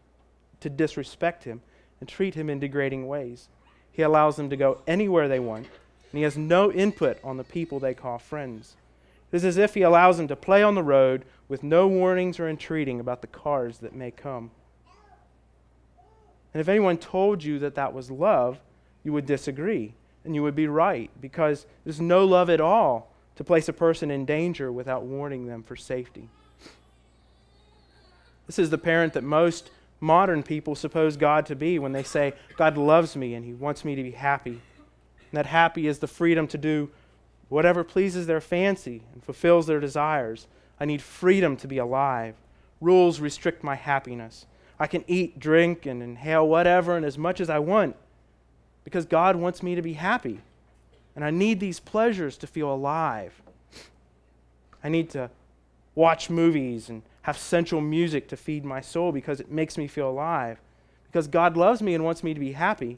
to 0.60 0.70
disrespect 0.72 1.44
him 1.44 1.62
and 2.00 2.10
treat 2.10 2.34
him 2.34 2.50
in 2.50 2.60
degrading 2.60 3.08
ways. 3.08 3.48
He 3.92 4.02
allows 4.02 4.38
them 4.38 4.50
to 4.50 4.58
go 4.58 4.82
anywhere 4.88 5.28
they 5.28 5.40
want, 5.40 5.68
and 5.68 6.18
he 6.18 6.24
has 6.24 6.36
no 6.36 6.72
input 6.72 7.20
on 7.24 7.38
the 7.38 7.44
people 7.44 7.80
they 7.80 7.94
call 7.94 8.18
friends. 8.18 8.76
It 9.32 9.36
is 9.36 9.46
as 9.46 9.58
if 9.58 9.76
he 9.76 9.84
allows 9.84 10.18
them 10.18 10.28
to 10.30 10.36
play 10.36 10.64
on 10.64 10.74
the 10.74 10.82
road 10.82 11.24
with 11.48 11.62
no 11.62 11.88
warnings 11.88 12.40
or 12.40 12.50
entreating 12.50 13.00
about 13.00 13.22
the 13.22 13.28
cars 13.28 13.78
that 13.82 13.94
may 13.94 14.10
come. 14.10 14.50
And 16.56 16.60
if 16.60 16.68
anyone 16.68 16.98
told 16.98 17.44
you 17.44 17.60
that 17.60 17.76
that 17.76 17.94
was 17.94 18.10
love, 18.10 18.62
you 19.04 19.14
would 19.14 19.28
disagree, 19.28 19.94
and 20.26 20.34
you 20.34 20.42
would 20.42 20.56
be 20.56 20.66
right, 20.66 21.12
because 21.22 21.68
there's 21.84 22.02
no 22.02 22.26
love 22.26 22.50
at 22.50 22.60
all 22.60 23.11
to 23.36 23.44
place 23.44 23.68
a 23.68 23.74
person 23.74 24.12
in 24.12 24.26
danger 24.26 24.72
without 24.72 25.04
warning 25.04 25.48
them 25.48 25.64
for 25.64 25.76
safety. 25.76 26.30
This 28.48 28.60
is 28.60 28.70
the 28.70 28.78
parent 28.78 29.14
that 29.14 29.24
most 29.24 29.72
modern 30.00 30.44
people 30.44 30.76
suppose 30.76 31.16
God 31.16 31.46
to 31.46 31.56
be 31.56 31.80
when 31.80 31.92
they 31.92 32.04
say, 32.04 32.34
God 32.58 32.78
loves 32.78 33.16
me 33.16 33.34
and 33.34 33.46
he 33.46 33.54
wants 33.54 33.86
me 33.86 33.96
to 33.96 34.04
be 34.04 34.12
happy. 34.12 34.52
And 34.52 35.34
that 35.34 35.46
happy 35.46 35.88
is 35.88 36.00
the 36.00 36.08
freedom 36.08 36.48
to 36.48 36.58
do 36.58 36.90
whatever 37.50 37.84
pleases 37.84 38.28
their 38.28 38.42
fancy 38.42 39.04
and 39.14 39.24
fulfills 39.24 39.68
their 39.68 39.80
desires. 39.80 40.48
I 40.80 40.86
need 40.86 41.02
freedom 41.02 41.56
to 41.58 41.68
be 41.68 41.78
alive. 41.78 42.36
Rules 42.82 43.20
restrict 43.20 43.64
my 43.64 43.76
happiness. 43.76 44.46
I 44.80 44.88
can 44.88 45.06
eat, 45.08 45.40
drink, 45.40 45.86
and 45.86 46.02
inhale 46.02 46.48
whatever 46.48 46.98
and 46.98 47.06
as 47.06 47.18
much 47.18 47.40
as 47.40 47.50
I 47.50 47.60
want 47.60 47.96
because 48.84 49.06
God 49.06 49.36
wants 49.36 49.62
me 49.62 49.76
to 49.76 49.82
be 49.82 49.94
happy. 49.94 50.40
And 51.16 51.26
I 51.26 51.30
need 51.30 51.60
these 51.60 51.80
pleasures 51.80 52.38
to 52.38 52.48
feel 52.48 52.74
alive. 52.74 53.42
I 54.84 54.90
need 54.90 55.10
to 55.12 55.30
watch 55.96 56.30
movies 56.30 56.90
and 56.90 57.02
have 57.24 57.38
sensual 57.38 57.82
music 57.82 58.28
to 58.30 58.38
feed 58.38 58.66
my 58.66 58.82
soul 58.82 59.12
because 59.12 59.40
it 59.40 59.52
makes 59.52 59.78
me 59.78 59.88
feel 59.88 60.10
alive. 60.10 60.60
Because 61.06 61.28
God 61.28 61.58
loves 61.58 61.82
me 61.82 61.94
and 61.94 62.04
wants 62.04 62.24
me 62.24 62.34
to 62.34 62.40
be 62.40 62.54
happy. 62.54 62.98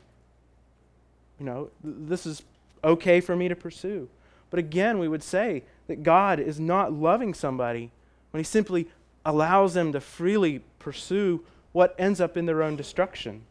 You 1.40 1.46
know, 1.46 1.70
th- 1.84 1.96
this 2.00 2.26
is 2.26 2.44
okay 2.84 3.20
for 3.20 3.36
me 3.36 3.48
to 3.48 3.56
pursue. 3.56 4.08
But 4.50 4.60
again, 4.60 5.00
we 5.00 5.08
would 5.08 5.24
say 5.24 5.64
that 5.88 6.04
God 6.04 6.40
is 6.40 6.60
not 6.60 6.94
loving 6.94 7.34
somebody 7.34 7.92
when 8.32 8.40
He 8.40 8.46
simply 8.46 8.88
allows 9.26 9.74
them 9.74 9.92
to 9.94 10.00
freely 10.00 10.62
pursue 10.80 11.44
what 11.72 11.96
ends 11.98 12.22
up 12.22 12.38
in 12.38 12.46
their 12.46 12.62
own 12.62 12.76
destruction. 12.76 13.42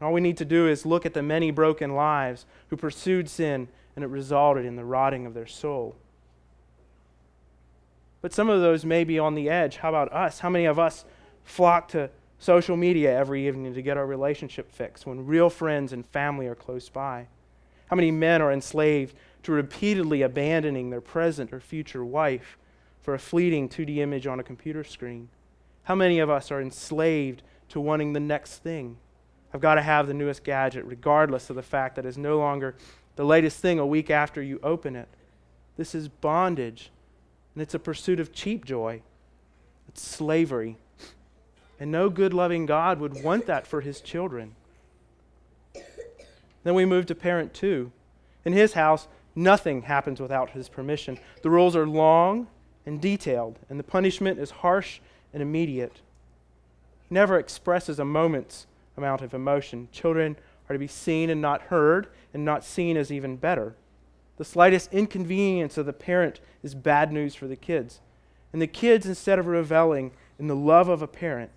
All 0.00 0.12
we 0.12 0.20
need 0.20 0.38
to 0.38 0.44
do 0.44 0.66
is 0.66 0.86
look 0.86 1.04
at 1.04 1.14
the 1.14 1.22
many 1.22 1.50
broken 1.50 1.94
lives 1.94 2.46
who 2.68 2.76
pursued 2.76 3.28
sin 3.28 3.68
and 3.94 4.04
it 4.04 4.08
resulted 4.08 4.64
in 4.64 4.76
the 4.76 4.84
rotting 4.84 5.26
of 5.26 5.34
their 5.34 5.46
soul. 5.46 5.96
But 8.22 8.32
some 8.32 8.48
of 8.48 8.60
those 8.60 8.84
may 8.84 9.04
be 9.04 9.18
on 9.18 9.34
the 9.34 9.48
edge. 9.48 9.78
How 9.78 9.88
about 9.88 10.12
us? 10.12 10.40
How 10.40 10.50
many 10.50 10.66
of 10.66 10.78
us 10.78 11.04
flock 11.44 11.88
to 11.88 12.10
social 12.38 12.76
media 12.76 13.16
every 13.16 13.46
evening 13.46 13.74
to 13.74 13.82
get 13.82 13.96
our 13.96 14.06
relationship 14.06 14.70
fixed 14.70 15.06
when 15.06 15.26
real 15.26 15.50
friends 15.50 15.92
and 15.92 16.06
family 16.06 16.46
are 16.46 16.54
close 16.54 16.88
by? 16.88 17.26
How 17.88 17.96
many 17.96 18.10
men 18.10 18.40
are 18.40 18.52
enslaved 18.52 19.16
to 19.42 19.52
repeatedly 19.52 20.22
abandoning 20.22 20.90
their 20.90 21.00
present 21.00 21.52
or 21.52 21.60
future 21.60 22.04
wife 22.04 22.56
for 23.00 23.14
a 23.14 23.18
fleeting 23.18 23.68
2D 23.68 23.96
image 23.96 24.26
on 24.26 24.38
a 24.38 24.44
computer 24.44 24.84
screen? 24.84 25.28
How 25.84 25.94
many 25.94 26.20
of 26.20 26.30
us 26.30 26.50
are 26.50 26.60
enslaved 26.60 27.42
to 27.70 27.80
wanting 27.80 28.12
the 28.12 28.20
next 28.20 28.58
thing? 28.58 28.98
I've 29.52 29.60
got 29.60 29.74
to 29.74 29.82
have 29.82 30.06
the 30.06 30.14
newest 30.14 30.44
gadget, 30.44 30.84
regardless 30.84 31.50
of 31.50 31.56
the 31.56 31.62
fact 31.62 31.96
that 31.96 32.06
it's 32.06 32.16
no 32.16 32.38
longer 32.38 32.74
the 33.16 33.24
latest 33.24 33.58
thing 33.58 33.78
a 33.78 33.86
week 33.86 34.10
after 34.10 34.40
you 34.40 34.60
open 34.62 34.94
it. 34.96 35.08
This 35.76 35.94
is 35.94 36.08
bondage, 36.08 36.90
and 37.54 37.62
it's 37.62 37.74
a 37.74 37.78
pursuit 37.78 38.20
of 38.20 38.32
cheap 38.32 38.64
joy. 38.64 39.02
It's 39.88 40.02
slavery. 40.02 40.76
And 41.80 41.90
no 41.90 42.10
good, 42.10 42.32
loving 42.32 42.66
God 42.66 43.00
would 43.00 43.24
want 43.24 43.46
that 43.46 43.66
for 43.66 43.80
his 43.80 44.00
children. 44.00 44.54
Then 46.62 46.74
we 46.74 46.84
move 46.84 47.06
to 47.06 47.14
parent 47.14 47.54
two. 47.54 47.90
In 48.44 48.52
his 48.52 48.74
house, 48.74 49.08
nothing 49.34 49.82
happens 49.82 50.20
without 50.20 50.50
his 50.50 50.68
permission. 50.68 51.18
The 51.42 51.50
rules 51.50 51.74
are 51.74 51.86
long 51.86 52.46
and 52.86 53.00
detailed, 53.00 53.58
and 53.68 53.78
the 53.78 53.84
punishment 53.84 54.38
is 54.38 54.50
harsh 54.50 55.00
and 55.32 55.42
immediate. 55.42 56.00
He 57.08 57.14
never 57.14 57.38
expresses 57.38 57.98
a 57.98 58.04
moment's 58.04 58.66
amount 59.00 59.22
of 59.22 59.32
emotion. 59.32 59.88
Children 59.92 60.36
are 60.68 60.74
to 60.74 60.78
be 60.78 60.86
seen 60.86 61.30
and 61.30 61.40
not 61.40 61.62
heard, 61.62 62.08
and 62.34 62.44
not 62.44 62.64
seen 62.64 62.96
is 62.96 63.10
even 63.10 63.36
better. 63.36 63.74
The 64.36 64.44
slightest 64.44 64.92
inconvenience 64.92 65.78
of 65.78 65.86
the 65.86 65.92
parent 65.92 66.40
is 66.62 66.74
bad 66.74 67.12
news 67.12 67.34
for 67.34 67.46
the 67.46 67.56
kids. 67.56 68.00
And 68.52 68.60
the 68.60 68.66
kids, 68.66 69.06
instead 69.06 69.38
of 69.38 69.46
reveling 69.46 70.12
in 70.38 70.46
the 70.46 70.56
love 70.56 70.88
of 70.88 71.02
a 71.02 71.06
parent 71.06 71.50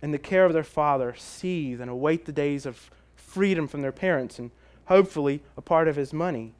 and 0.00 0.12
the 0.12 0.18
care 0.18 0.44
of 0.44 0.52
their 0.52 0.64
father, 0.64 1.14
seethe 1.16 1.80
and 1.80 1.90
await 1.90 2.24
the 2.24 2.32
days 2.32 2.66
of 2.66 2.90
freedom 3.14 3.68
from 3.68 3.82
their 3.82 3.92
parents 3.92 4.38
and 4.38 4.50
hopefully 4.86 5.42
a 5.56 5.62
part 5.62 5.88
of 5.88 5.96
his 5.96 6.12
money. 6.12 6.54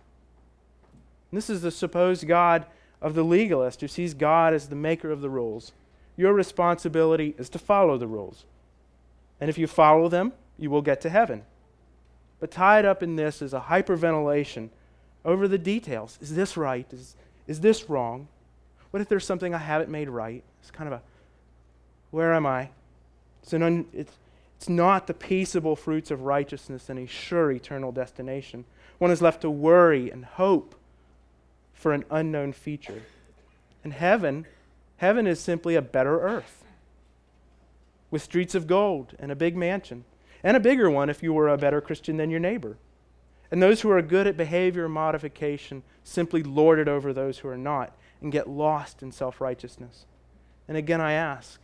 And 1.30 1.38
this 1.38 1.50
is 1.50 1.62
the 1.62 1.70
supposed 1.70 2.26
God 2.26 2.66
of 3.00 3.14
the 3.14 3.24
legalist 3.24 3.80
who 3.80 3.88
sees 3.88 4.14
God 4.14 4.54
as 4.54 4.68
the 4.68 4.76
maker 4.76 5.10
of 5.10 5.22
the 5.22 5.30
rules. 5.30 5.72
Your 6.16 6.32
responsibility 6.32 7.34
is 7.38 7.48
to 7.50 7.58
follow 7.58 7.98
the 7.98 8.06
rules. 8.06 8.44
And 9.40 9.50
if 9.50 9.58
you 9.58 9.66
follow 9.66 10.08
them, 10.08 10.32
you 10.58 10.70
will 10.70 10.82
get 10.82 11.00
to 11.02 11.10
heaven. 11.10 11.42
But 12.40 12.50
tied 12.50 12.84
up 12.84 13.02
in 13.02 13.16
this 13.16 13.42
is 13.42 13.54
a 13.54 13.60
hyperventilation 13.60 14.70
over 15.24 15.46
the 15.48 15.58
details. 15.58 16.18
Is 16.20 16.34
this 16.34 16.56
right? 16.56 16.86
Is, 16.92 17.16
is 17.46 17.60
this 17.60 17.88
wrong? 17.88 18.28
What 18.90 19.00
if 19.00 19.08
there's 19.08 19.26
something 19.26 19.54
I 19.54 19.58
haven't 19.58 19.90
made 19.90 20.08
right? 20.08 20.42
It's 20.60 20.70
kind 20.70 20.88
of 20.88 20.94
a, 20.94 21.02
where 22.10 22.34
am 22.34 22.46
I? 22.46 22.70
It's, 23.42 23.52
an 23.52 23.62
un, 23.62 23.86
it's, 23.92 24.12
it's 24.56 24.68
not 24.68 25.06
the 25.06 25.14
peaceable 25.14 25.76
fruits 25.76 26.10
of 26.10 26.22
righteousness 26.22 26.88
and 26.88 26.98
a 26.98 27.06
sure 27.06 27.50
eternal 27.50 27.92
destination. 27.92 28.64
One 28.98 29.10
is 29.10 29.22
left 29.22 29.40
to 29.42 29.50
worry 29.50 30.10
and 30.10 30.24
hope 30.24 30.74
for 31.74 31.92
an 31.92 32.04
unknown 32.10 32.52
future. 32.52 33.02
And 33.82 33.92
heaven 33.92 34.46
Heaven 35.02 35.26
is 35.26 35.40
simply 35.40 35.74
a 35.74 35.82
better 35.82 36.20
earth 36.20 36.62
with 38.12 38.22
streets 38.22 38.54
of 38.54 38.68
gold 38.68 39.16
and 39.18 39.32
a 39.32 39.36
big 39.36 39.56
mansion, 39.56 40.04
and 40.44 40.56
a 40.56 40.60
bigger 40.60 40.88
one 40.88 41.10
if 41.10 41.22
you 41.22 41.32
were 41.32 41.48
a 41.48 41.58
better 41.58 41.80
Christian 41.80 42.18
than 42.18 42.30
your 42.30 42.38
neighbor. 42.38 42.76
And 43.50 43.60
those 43.60 43.80
who 43.80 43.90
are 43.90 44.00
good 44.02 44.28
at 44.28 44.36
behavior 44.36 44.88
modification 44.88 45.82
simply 46.04 46.42
lord 46.42 46.78
it 46.78 46.88
over 46.88 47.12
those 47.12 47.38
who 47.38 47.48
are 47.48 47.58
not 47.58 47.96
and 48.20 48.30
get 48.30 48.48
lost 48.48 49.02
in 49.02 49.10
self 49.10 49.40
righteousness. 49.40 50.06
And 50.68 50.76
again, 50.76 51.00
I 51.00 51.12
ask 51.12 51.60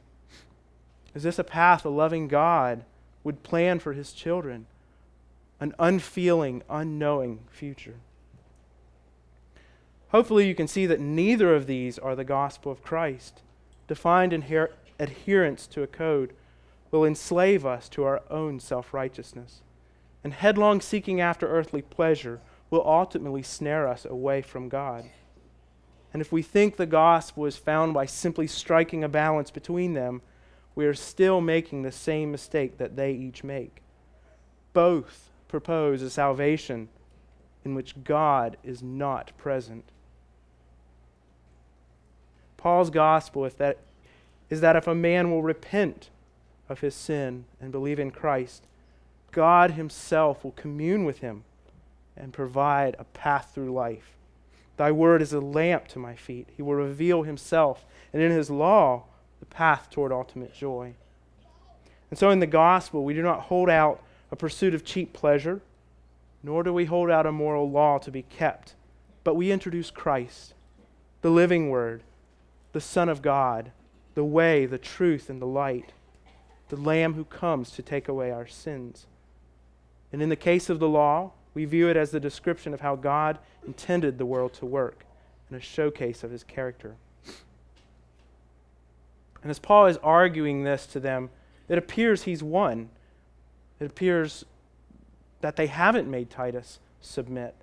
is 1.14 1.22
this 1.22 1.38
a 1.38 1.44
path 1.44 1.84
a 1.84 1.88
loving 1.88 2.28
God 2.28 2.84
would 3.24 3.42
plan 3.42 3.78
for 3.78 3.92
his 3.92 4.12
children? 4.12 4.66
An 5.60 5.74
unfeeling, 5.78 6.62
unknowing 6.68 7.40
future. 7.50 7.96
Hopefully, 10.10 10.46
you 10.46 10.54
can 10.54 10.68
see 10.68 10.86
that 10.86 11.00
neither 11.00 11.54
of 11.54 11.66
these 11.66 11.98
are 11.98 12.14
the 12.14 12.24
gospel 12.24 12.72
of 12.72 12.82
Christ. 12.82 13.42
Defined 13.88 14.32
inher- 14.32 14.72
adherence 14.98 15.66
to 15.68 15.82
a 15.82 15.86
code 15.86 16.34
will 16.90 17.04
enslave 17.04 17.66
us 17.66 17.88
to 17.90 18.04
our 18.04 18.22
own 18.30 18.60
self 18.60 18.94
righteousness. 18.94 19.62
And 20.24 20.32
headlong 20.32 20.80
seeking 20.80 21.20
after 21.20 21.48
earthly 21.48 21.82
pleasure 21.82 22.40
will 22.70 22.86
ultimately 22.86 23.42
snare 23.42 23.86
us 23.86 24.04
away 24.04 24.42
from 24.42 24.68
God. 24.68 25.04
And 26.12 26.22
if 26.22 26.32
we 26.32 26.42
think 26.42 26.76
the 26.76 26.86
gospel 26.86 27.44
is 27.44 27.56
found 27.56 27.94
by 27.94 28.06
simply 28.06 28.46
striking 28.46 29.04
a 29.04 29.08
balance 29.08 29.50
between 29.50 29.94
them, 29.94 30.22
we 30.74 30.86
are 30.86 30.94
still 30.94 31.40
making 31.40 31.82
the 31.82 31.92
same 31.92 32.30
mistake 32.30 32.78
that 32.78 32.96
they 32.96 33.12
each 33.12 33.44
make. 33.44 33.82
Both 34.72 35.30
propose 35.48 36.02
a 36.02 36.10
salvation 36.10 36.88
in 37.64 37.74
which 37.74 38.04
God 38.04 38.56
is 38.62 38.82
not 38.82 39.36
present. 39.36 39.84
Paul's 42.56 42.90
gospel, 42.90 43.44
if 43.44 43.56
that 43.58 43.78
is 44.50 44.60
that 44.60 44.76
if 44.76 44.86
a 44.86 44.94
man 44.94 45.30
will 45.30 45.42
repent 45.42 46.10
of 46.68 46.80
his 46.80 46.94
sin 46.94 47.44
and 47.60 47.72
believe 47.72 47.98
in 47.98 48.10
Christ, 48.10 48.64
God 49.30 49.72
Himself 49.72 50.44
will 50.44 50.52
commune 50.52 51.04
with 51.04 51.18
him 51.18 51.44
and 52.16 52.32
provide 52.32 52.96
a 52.98 53.04
path 53.04 53.52
through 53.54 53.72
life. 53.72 54.16
Thy 54.76 54.92
word 54.92 55.22
is 55.22 55.32
a 55.32 55.40
lamp 55.40 55.88
to 55.88 55.98
my 55.98 56.14
feet. 56.14 56.48
He 56.56 56.62
will 56.62 56.74
reveal 56.74 57.22
Himself, 57.24 57.84
and 58.12 58.22
in 58.22 58.30
His 58.30 58.50
law, 58.50 59.04
the 59.40 59.46
path 59.46 59.88
toward 59.90 60.12
ultimate 60.12 60.54
joy. 60.54 60.94
And 62.10 62.18
so 62.18 62.30
in 62.30 62.40
the 62.40 62.46
gospel, 62.46 63.04
we 63.04 63.14
do 63.14 63.22
not 63.22 63.42
hold 63.42 63.68
out 63.68 64.02
a 64.30 64.36
pursuit 64.36 64.74
of 64.74 64.84
cheap 64.84 65.12
pleasure, 65.12 65.60
nor 66.42 66.62
do 66.62 66.72
we 66.72 66.84
hold 66.84 67.10
out 67.10 67.26
a 67.26 67.32
moral 67.32 67.70
law 67.70 67.98
to 67.98 68.10
be 68.10 68.22
kept, 68.22 68.74
but 69.24 69.34
we 69.34 69.50
introduce 69.50 69.90
Christ, 69.90 70.54
the 71.22 71.30
living 71.30 71.70
Word, 71.70 72.02
the 72.72 72.80
Son 72.80 73.08
of 73.08 73.22
God, 73.22 73.72
the 74.18 74.24
way, 74.24 74.66
the 74.66 74.78
truth, 74.78 75.30
and 75.30 75.40
the 75.40 75.46
light, 75.46 75.92
the 76.70 76.76
Lamb 76.76 77.14
who 77.14 77.24
comes 77.24 77.70
to 77.70 77.82
take 77.82 78.08
away 78.08 78.32
our 78.32 78.48
sins. 78.48 79.06
And 80.12 80.20
in 80.20 80.28
the 80.28 80.34
case 80.34 80.68
of 80.68 80.80
the 80.80 80.88
law, 80.88 81.30
we 81.54 81.64
view 81.64 81.88
it 81.88 81.96
as 81.96 82.10
the 82.10 82.18
description 82.18 82.74
of 82.74 82.80
how 82.80 82.96
God 82.96 83.38
intended 83.64 84.18
the 84.18 84.26
world 84.26 84.54
to 84.54 84.66
work 84.66 85.04
and 85.48 85.56
a 85.56 85.62
showcase 85.62 86.24
of 86.24 86.32
his 86.32 86.42
character. 86.42 86.96
And 89.40 89.52
as 89.52 89.60
Paul 89.60 89.86
is 89.86 89.98
arguing 89.98 90.64
this 90.64 90.84
to 90.86 90.98
them, 90.98 91.30
it 91.68 91.78
appears 91.78 92.24
he's 92.24 92.42
won. 92.42 92.88
It 93.78 93.84
appears 93.84 94.44
that 95.42 95.54
they 95.54 95.68
haven't 95.68 96.10
made 96.10 96.28
Titus 96.28 96.80
submit. 97.00 97.54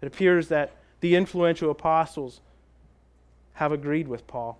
It 0.00 0.06
appears 0.06 0.48
that 0.48 0.76
the 1.00 1.14
influential 1.14 1.70
apostles 1.70 2.40
have 3.52 3.70
agreed 3.70 4.08
with 4.08 4.26
Paul. 4.26 4.58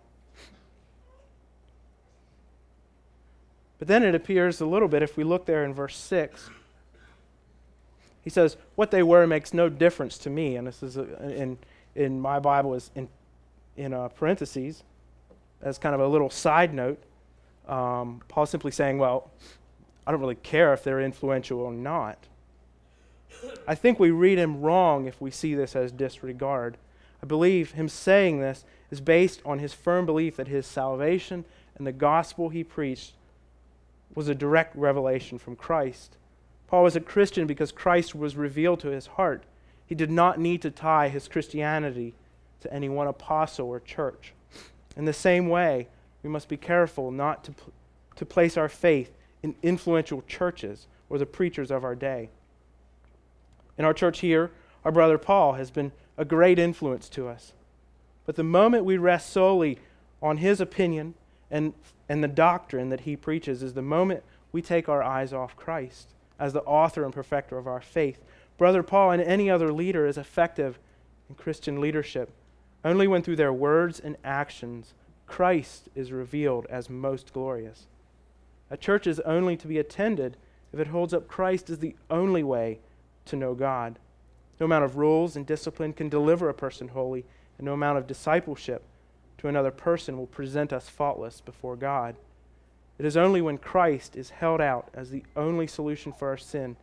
But 3.81 3.89
then 3.89 4.05
it 4.05 4.15
appears 4.15 4.61
a 4.61 4.67
little 4.67 4.89
bit, 4.89 5.03
if 5.03 5.17
we 5.17 5.25
look 5.25 5.47
there 5.47 5.65
in 5.65 5.73
verse 5.73 5.97
6, 5.97 6.51
he 8.23 8.29
says, 8.29 8.59
What 8.77 8.91
they 8.91 9.03
were 9.03 9.27
makes 9.27 9.55
no 9.55 9.71
difference 9.71 10.19
to 10.19 10.31
me. 10.31 10.57
And 10.57 10.67
this 10.67 10.83
is 10.83 10.99
a, 10.99 11.05
in, 11.35 11.57
in 11.95 12.21
my 12.21 12.39
Bible 12.39 12.75
is 12.75 12.91
in, 12.95 13.09
in 13.79 13.95
uh, 13.95 14.09
parentheses 14.09 14.83
as 15.63 15.79
kind 15.79 15.95
of 15.95 16.01
a 16.03 16.07
little 16.07 16.29
side 16.29 16.75
note. 16.75 17.03
Um, 17.67 18.21
Paul's 18.29 18.51
simply 18.51 18.71
saying, 18.71 18.99
Well, 18.99 19.31
I 20.07 20.11
don't 20.11 20.21
really 20.21 20.35
care 20.35 20.75
if 20.75 20.85
they're 20.85 21.01
influential 21.01 21.61
or 21.61 21.73
not. 21.73 22.19
I 23.67 23.75
think 23.75 23.99
we 23.99 24.11
read 24.11 24.37
him 24.37 24.61
wrong 24.61 25.07
if 25.07 25.19
we 25.23 25.31
see 25.31 25.55
this 25.55 25.75
as 25.75 25.91
disregard. 25.91 26.77
I 27.23 27.27
believe 27.27 27.73
him 27.73 27.89
saying 27.89 28.41
this 28.41 28.67
is 28.91 29.01
based 29.01 29.41
on 29.47 29.59
his 29.59 29.73
firm 29.73 30.05
belief 30.05 30.37
that 30.37 30.49
his 30.49 30.67
salvation 30.67 31.47
and 31.79 31.87
the 31.87 31.93
gospel 31.93 32.51
he 32.51 32.63
preached 32.63 33.15
was 34.15 34.29
a 34.29 34.35
direct 34.35 34.77
revelation 34.77 35.39
from 35.39 35.57
Christ. 35.57 36.17
Paul 36.67 36.85
was 36.85 36.97
a 36.97 37.01
Christian 37.01 37.47
because 37.47 37.73
Christ 37.73 38.15
was 38.15 38.37
revealed 38.37 38.81
to 38.81 38.89
his 38.89 39.07
heart. 39.07 39.45
He 39.87 39.95
did 39.95 40.11
not 40.11 40.39
need 40.39 40.63
to 40.63 40.71
tie 40.71 41.09
his 41.09 41.29
Christianity 41.29 42.15
to 42.61 42.73
any 42.73 42.89
one 42.89 43.07
apostle 43.07 43.69
or 43.69 43.81
church. 43.81 44.33
In 44.97 45.05
the 45.05 45.13
same 45.13 45.49
way, 45.49 45.89
we 46.23 46.31
must 46.31 46.49
be 46.49 46.57
careful 46.57 47.11
not 47.11 47.45
to, 47.45 47.55
to 48.17 48.27
place 48.27 48.57
our 48.57 48.69
faith 48.69 49.11
in 49.43 49.55
influential 49.63 50.23
churches 50.29 50.87
or 51.09 51.19
the 51.19 51.27
preachers 51.27 51.71
of 51.71 51.83
our 51.83 51.95
day. 51.95 52.29
In 53.79 53.85
our 53.85 53.95
church 53.95 54.21
here, 54.21 54.51
our 54.85 54.93
brother 54.93 55.19
Paul 55.19 55.55
has 55.55 55.71
been 55.71 55.93
a 56.17 56.25
great 56.25 56.59
influence 56.59 57.09
to 57.11 57.29
us. 57.29 57.53
But 58.27 58.37
the 58.37 58.45
moment 58.45 58.85
we 58.85 58.99
rest 58.99 59.31
solely 59.31 59.79
on 60.23 60.37
his 60.37 60.61
opinion 60.61 61.15
and, 61.51 61.73
and 62.09 62.23
the 62.23 62.29
doctrine 62.29 62.89
that 62.91 63.01
he 63.01 63.17
preaches 63.17 63.63
is 63.63 63.75
the 63.75 63.83
moment 63.83 64.23
we 64.53 64.63
take 64.63 64.89
our 64.89 65.03
eyes 65.03 65.33
off 65.33 65.57
Christ 65.57 66.09
as 66.39 66.53
the 66.53 66.63
author 66.63 67.05
and 67.05 67.13
perfecter 67.13 67.59
of 67.59 67.67
our 67.67 67.81
faith. 67.81 68.25
Brother 68.57 68.83
Paul 68.83 69.13
and 69.13 69.23
any 69.23 69.51
other 69.51 69.73
leader 69.73 70.07
is 70.07 70.19
effective 70.19 70.79
in 71.29 71.35
Christian 71.35 71.81
leadership 71.81 72.31
only 72.85 73.07
when 73.07 73.23
through 73.23 73.37
their 73.37 73.53
words 73.53 74.01
and 74.01 74.17
actions 74.25 74.95
Christ 75.27 75.89
is 75.95 76.13
revealed 76.13 76.67
as 76.71 76.91
most 76.91 77.33
glorious. 77.33 77.87
A 78.71 78.77
church 78.77 79.07
is 79.07 79.21
only 79.21 79.57
to 79.59 79.69
be 79.69 79.79
attended 79.79 80.37
if 80.73 80.81
it 80.81 80.89
holds 80.89 81.13
up 81.13 81.29
Christ 81.29 81.71
as 81.71 81.79
the 81.79 81.97
only 82.11 82.43
way 82.43 82.81
to 83.27 83.37
know 83.37 83.55
God. 83.55 83.99
No 84.59 84.67
amount 84.67 84.85
of 84.85 84.97
rules 84.97 85.37
and 85.37 85.47
discipline 85.47 85.93
can 85.93 86.09
deliver 86.09 86.49
a 86.49 86.55
person 86.55 86.89
holy, 86.89 87.25
and 87.59 87.65
no 87.65 87.75
amount 87.75 87.99
of 87.99 88.07
discipleship 88.07 88.83
to 89.41 89.49
another 89.49 89.71
person 89.71 90.19
will 90.19 90.27
present 90.27 90.71
us 90.71 90.91
faultless 90.91 91.41
before 91.41 91.75
God. 91.75 92.15
It 92.99 93.07
is 93.07 93.17
only 93.17 93.41
when 93.41 93.57
Christ 93.57 94.15
is 94.15 94.29
held 94.29 94.61
out 94.61 94.91
as 94.93 95.09
the 95.09 95.25
only 95.35 95.67
solution 95.67 96.13
for 96.13 96.29
our 96.29 96.37
sin, 96.37 96.77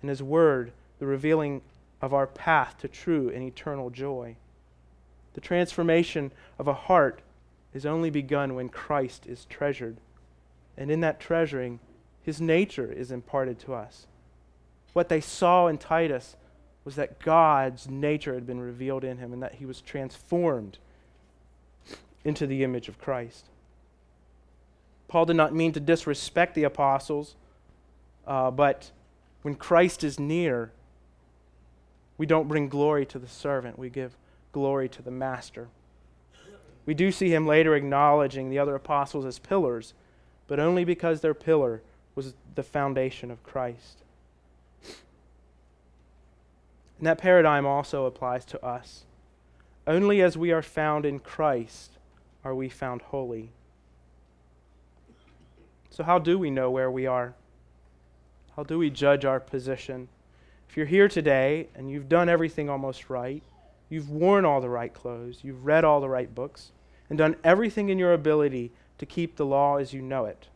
and 0.00 0.08
His 0.08 0.22
Word, 0.22 0.70
the 1.00 1.06
revealing 1.06 1.60
of 2.00 2.14
our 2.14 2.28
path 2.28 2.78
to 2.78 2.88
true 2.88 3.28
and 3.30 3.42
eternal 3.42 3.90
joy. 3.90 4.36
The 5.34 5.40
transformation 5.40 6.30
of 6.56 6.68
a 6.68 6.72
heart 6.72 7.20
is 7.74 7.84
only 7.84 8.10
begun 8.10 8.54
when 8.54 8.68
Christ 8.68 9.26
is 9.26 9.44
treasured. 9.46 9.96
And 10.76 10.92
in 10.92 11.00
that 11.00 11.18
treasuring, 11.18 11.80
his 12.22 12.40
nature 12.40 12.92
is 12.92 13.10
imparted 13.10 13.58
to 13.60 13.74
us. 13.74 14.06
What 14.92 15.08
they 15.08 15.20
saw 15.20 15.66
in 15.66 15.78
Titus 15.78 16.36
was 16.84 16.94
that 16.94 17.18
God's 17.18 17.88
nature 17.90 18.34
had 18.34 18.46
been 18.46 18.60
revealed 18.60 19.02
in 19.02 19.18
him 19.18 19.32
and 19.32 19.42
that 19.42 19.56
he 19.56 19.66
was 19.66 19.80
transformed 19.80 20.78
into 22.28 22.46
the 22.46 22.62
image 22.62 22.88
of 22.88 22.98
Christ. 22.98 23.46
Paul 25.08 25.24
did 25.24 25.36
not 25.36 25.54
mean 25.54 25.72
to 25.72 25.80
disrespect 25.80 26.54
the 26.54 26.64
apostles, 26.64 27.34
uh, 28.26 28.50
but 28.50 28.90
when 29.42 29.54
Christ 29.54 30.04
is 30.04 30.20
near, 30.20 30.70
we 32.18 32.26
don't 32.26 32.46
bring 32.46 32.68
glory 32.68 33.06
to 33.06 33.18
the 33.18 33.28
servant, 33.28 33.78
we 33.78 33.88
give 33.88 34.14
glory 34.52 34.88
to 34.90 35.02
the 35.02 35.10
master. 35.10 35.68
We 36.84 36.94
do 36.94 37.10
see 37.10 37.32
him 37.32 37.46
later 37.46 37.74
acknowledging 37.74 38.50
the 38.50 38.58
other 38.58 38.74
apostles 38.74 39.24
as 39.24 39.38
pillars, 39.38 39.94
but 40.46 40.60
only 40.60 40.84
because 40.84 41.20
their 41.20 41.34
pillar 41.34 41.82
was 42.14 42.34
the 42.54 42.62
foundation 42.62 43.30
of 43.30 43.42
Christ. 43.42 43.98
And 46.98 47.06
that 47.06 47.18
paradigm 47.18 47.66
also 47.66 48.06
applies 48.06 48.44
to 48.46 48.64
us. 48.64 49.04
Only 49.86 50.20
as 50.20 50.36
we 50.36 50.50
are 50.50 50.62
found 50.62 51.06
in 51.06 51.18
Christ 51.18 51.97
are 52.48 52.54
we 52.54 52.70
found 52.70 53.02
holy. 53.02 53.50
So, 55.90 56.02
how 56.02 56.18
do 56.18 56.38
we 56.38 56.50
know 56.50 56.70
where 56.70 56.90
we 56.90 57.06
are? 57.06 57.34
How 58.56 58.62
do 58.62 58.78
we 58.78 58.88
judge 58.88 59.24
our 59.24 59.38
position? 59.38 60.08
If 60.68 60.76
you're 60.76 60.86
here 60.86 61.08
today 61.08 61.68
and 61.74 61.90
you've 61.90 62.08
done 62.08 62.28
everything 62.28 62.70
almost 62.70 63.10
right, 63.10 63.42
you've 63.90 64.10
worn 64.10 64.44
all 64.44 64.60
the 64.60 64.68
right 64.68 64.92
clothes, 64.92 65.40
you've 65.42 65.66
read 65.66 65.84
all 65.84 66.00
the 66.00 66.08
right 66.08 66.34
books, 66.34 66.72
and 67.08 67.18
done 67.18 67.36
everything 67.44 67.90
in 67.90 67.98
your 67.98 68.14
ability 68.14 68.72
to 68.96 69.06
keep 69.06 69.36
the 69.36 69.46
law 69.46 69.76
as 69.76 69.92
you 69.92 70.00
know 70.00 70.24
it. 70.24 70.48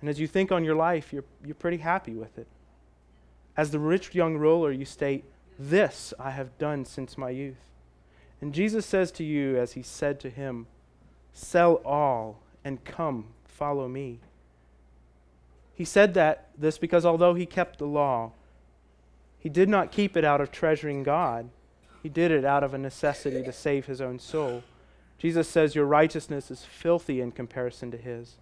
And 0.00 0.08
as 0.08 0.18
you 0.18 0.26
think 0.26 0.50
on 0.50 0.64
your 0.64 0.76
life, 0.76 1.12
you're, 1.12 1.24
you're 1.44 1.54
pretty 1.54 1.78
happy 1.78 2.12
with 2.12 2.38
it. 2.38 2.46
As 3.56 3.70
the 3.70 3.78
rich 3.78 4.14
young 4.14 4.36
ruler, 4.36 4.70
you 4.70 4.84
state, 4.84 5.24
This 5.58 6.14
I 6.18 6.30
have 6.30 6.56
done 6.58 6.84
since 6.84 7.18
my 7.18 7.30
youth. 7.30 7.69
And 8.40 8.54
Jesus 8.54 8.86
says 8.86 9.12
to 9.12 9.24
you, 9.24 9.58
as 9.58 9.72
he 9.72 9.82
said 9.82 10.18
to 10.20 10.30
him, 10.30 10.66
Sell 11.32 11.74
all 11.84 12.40
and 12.64 12.84
come, 12.84 13.26
follow 13.44 13.88
me. 13.88 14.20
He 15.74 15.84
said 15.84 16.14
that 16.14 16.48
this 16.58 16.78
because 16.78 17.06
although 17.06 17.34
he 17.34 17.46
kept 17.46 17.78
the 17.78 17.86
law, 17.86 18.32
he 19.38 19.48
did 19.48 19.68
not 19.68 19.92
keep 19.92 20.16
it 20.16 20.24
out 20.24 20.40
of 20.40 20.50
treasuring 20.50 21.02
God. 21.02 21.48
He 22.02 22.08
did 22.08 22.30
it 22.30 22.44
out 22.44 22.62
of 22.62 22.74
a 22.74 22.78
necessity 22.78 23.42
to 23.42 23.52
save 23.52 23.86
his 23.86 24.00
own 24.00 24.18
soul. 24.18 24.62
Jesus 25.18 25.48
says, 25.48 25.74
Your 25.74 25.86
righteousness 25.86 26.50
is 26.50 26.64
filthy 26.64 27.20
in 27.20 27.32
comparison 27.32 27.90
to 27.90 27.96
his. 27.96 28.36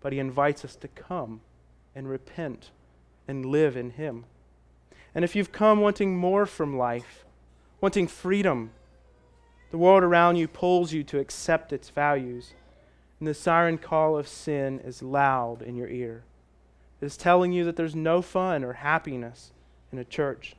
But 0.00 0.12
he 0.12 0.18
invites 0.18 0.64
us 0.64 0.76
to 0.76 0.88
come 0.88 1.40
and 1.94 2.08
repent 2.08 2.70
and 3.28 3.46
live 3.46 3.76
in 3.76 3.90
him. 3.90 4.24
And 5.14 5.24
if 5.24 5.34
you've 5.36 5.52
come 5.52 5.80
wanting 5.80 6.16
more 6.16 6.46
from 6.46 6.78
life, 6.78 7.24
wanting 7.80 8.06
freedom, 8.06 8.70
the 9.70 9.78
world 9.78 10.02
around 10.02 10.36
you 10.36 10.48
pulls 10.48 10.92
you 10.92 11.02
to 11.04 11.18
accept 11.18 11.72
its 11.72 11.90
values. 11.90 12.52
And 13.18 13.28
the 13.28 13.34
siren 13.34 13.78
call 13.78 14.16
of 14.16 14.26
sin 14.26 14.80
is 14.80 15.02
loud 15.02 15.62
in 15.62 15.76
your 15.76 15.88
ear. 15.88 16.24
It 17.00 17.06
is 17.06 17.16
telling 17.16 17.52
you 17.52 17.64
that 17.64 17.76
there's 17.76 17.94
no 17.94 18.22
fun 18.22 18.64
or 18.64 18.74
happiness 18.74 19.52
in 19.92 19.98
a 19.98 20.04
church. 20.04 20.54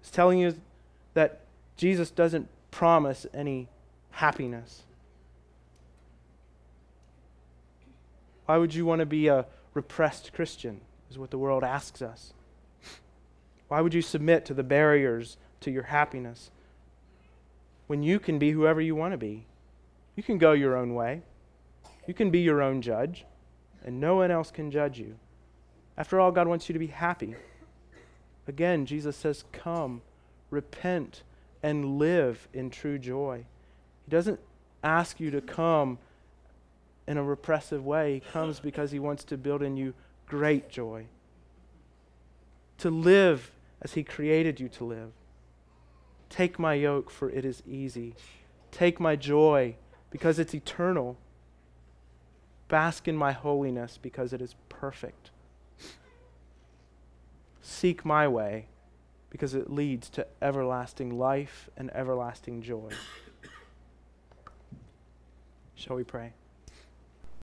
It's 0.00 0.10
telling 0.10 0.38
you 0.38 0.54
that 1.14 1.40
Jesus 1.76 2.10
doesn't 2.10 2.48
promise 2.70 3.26
any 3.34 3.68
happiness. 4.12 4.82
Why 8.46 8.56
would 8.56 8.74
you 8.74 8.84
want 8.84 9.00
to 9.00 9.06
be 9.06 9.28
a 9.28 9.46
repressed 9.74 10.32
Christian? 10.32 10.80
Is 11.10 11.18
what 11.18 11.30
the 11.30 11.38
world 11.38 11.64
asks 11.64 12.02
us. 12.02 12.32
Why 13.68 13.80
would 13.80 13.94
you 13.94 14.02
submit 14.02 14.44
to 14.46 14.54
the 14.54 14.62
barriers 14.62 15.36
to 15.60 15.70
your 15.70 15.84
happiness 15.84 16.50
when 17.90 18.04
you 18.04 18.20
can 18.20 18.38
be 18.38 18.52
whoever 18.52 18.80
you 18.80 18.94
want 18.94 19.10
to 19.10 19.18
be? 19.18 19.44
You 20.14 20.22
can 20.22 20.38
go 20.38 20.52
your 20.52 20.76
own 20.76 20.94
way. 20.94 21.22
You 22.06 22.14
can 22.14 22.30
be 22.30 22.38
your 22.38 22.62
own 22.62 22.82
judge, 22.82 23.24
and 23.84 23.98
no 23.98 24.14
one 24.14 24.30
else 24.30 24.52
can 24.52 24.70
judge 24.70 24.96
you. 25.00 25.16
After 25.98 26.20
all, 26.20 26.30
God 26.30 26.46
wants 26.46 26.68
you 26.68 26.72
to 26.72 26.78
be 26.78 26.86
happy. 26.86 27.34
Again, 28.46 28.86
Jesus 28.86 29.16
says, 29.16 29.42
Come, 29.50 30.02
repent, 30.50 31.24
and 31.64 31.98
live 31.98 32.46
in 32.54 32.70
true 32.70 32.96
joy. 32.96 33.44
He 34.04 34.10
doesn't 34.12 34.38
ask 34.84 35.18
you 35.18 35.32
to 35.32 35.40
come 35.40 35.98
in 37.08 37.18
a 37.18 37.24
repressive 37.24 37.84
way. 37.84 38.14
He 38.14 38.20
comes 38.20 38.60
because 38.60 38.92
he 38.92 39.00
wants 39.00 39.24
to 39.24 39.36
build 39.36 39.64
in 39.64 39.76
you 39.76 39.94
great 40.28 40.68
joy. 40.68 41.06
To 42.78 42.88
live 42.88 43.50
as 43.82 43.94
he 43.94 44.04
created 44.04 44.60
you 44.60 44.68
to 44.68 44.84
live. 44.84 45.10
Take 46.30 46.58
my 46.58 46.74
yoke, 46.74 47.10
for 47.10 47.28
it 47.28 47.44
is 47.44 47.62
easy. 47.68 48.14
Take 48.70 48.98
my 48.98 49.16
joy, 49.16 49.74
because 50.10 50.38
it's 50.38 50.54
eternal. 50.54 51.18
Bask 52.68 53.06
in 53.06 53.16
my 53.16 53.32
holiness, 53.32 53.98
because 54.00 54.32
it 54.32 54.40
is 54.40 54.54
perfect. 54.68 55.30
Seek 57.60 58.04
my 58.04 58.26
way, 58.26 58.66
because 59.28 59.54
it 59.54 59.70
leads 59.70 60.08
to 60.10 60.26
everlasting 60.40 61.18
life 61.18 61.68
and 61.76 61.90
everlasting 61.94 62.62
joy. 62.62 62.90
Shall 65.74 65.96
we 65.96 66.04
pray? 66.04 66.32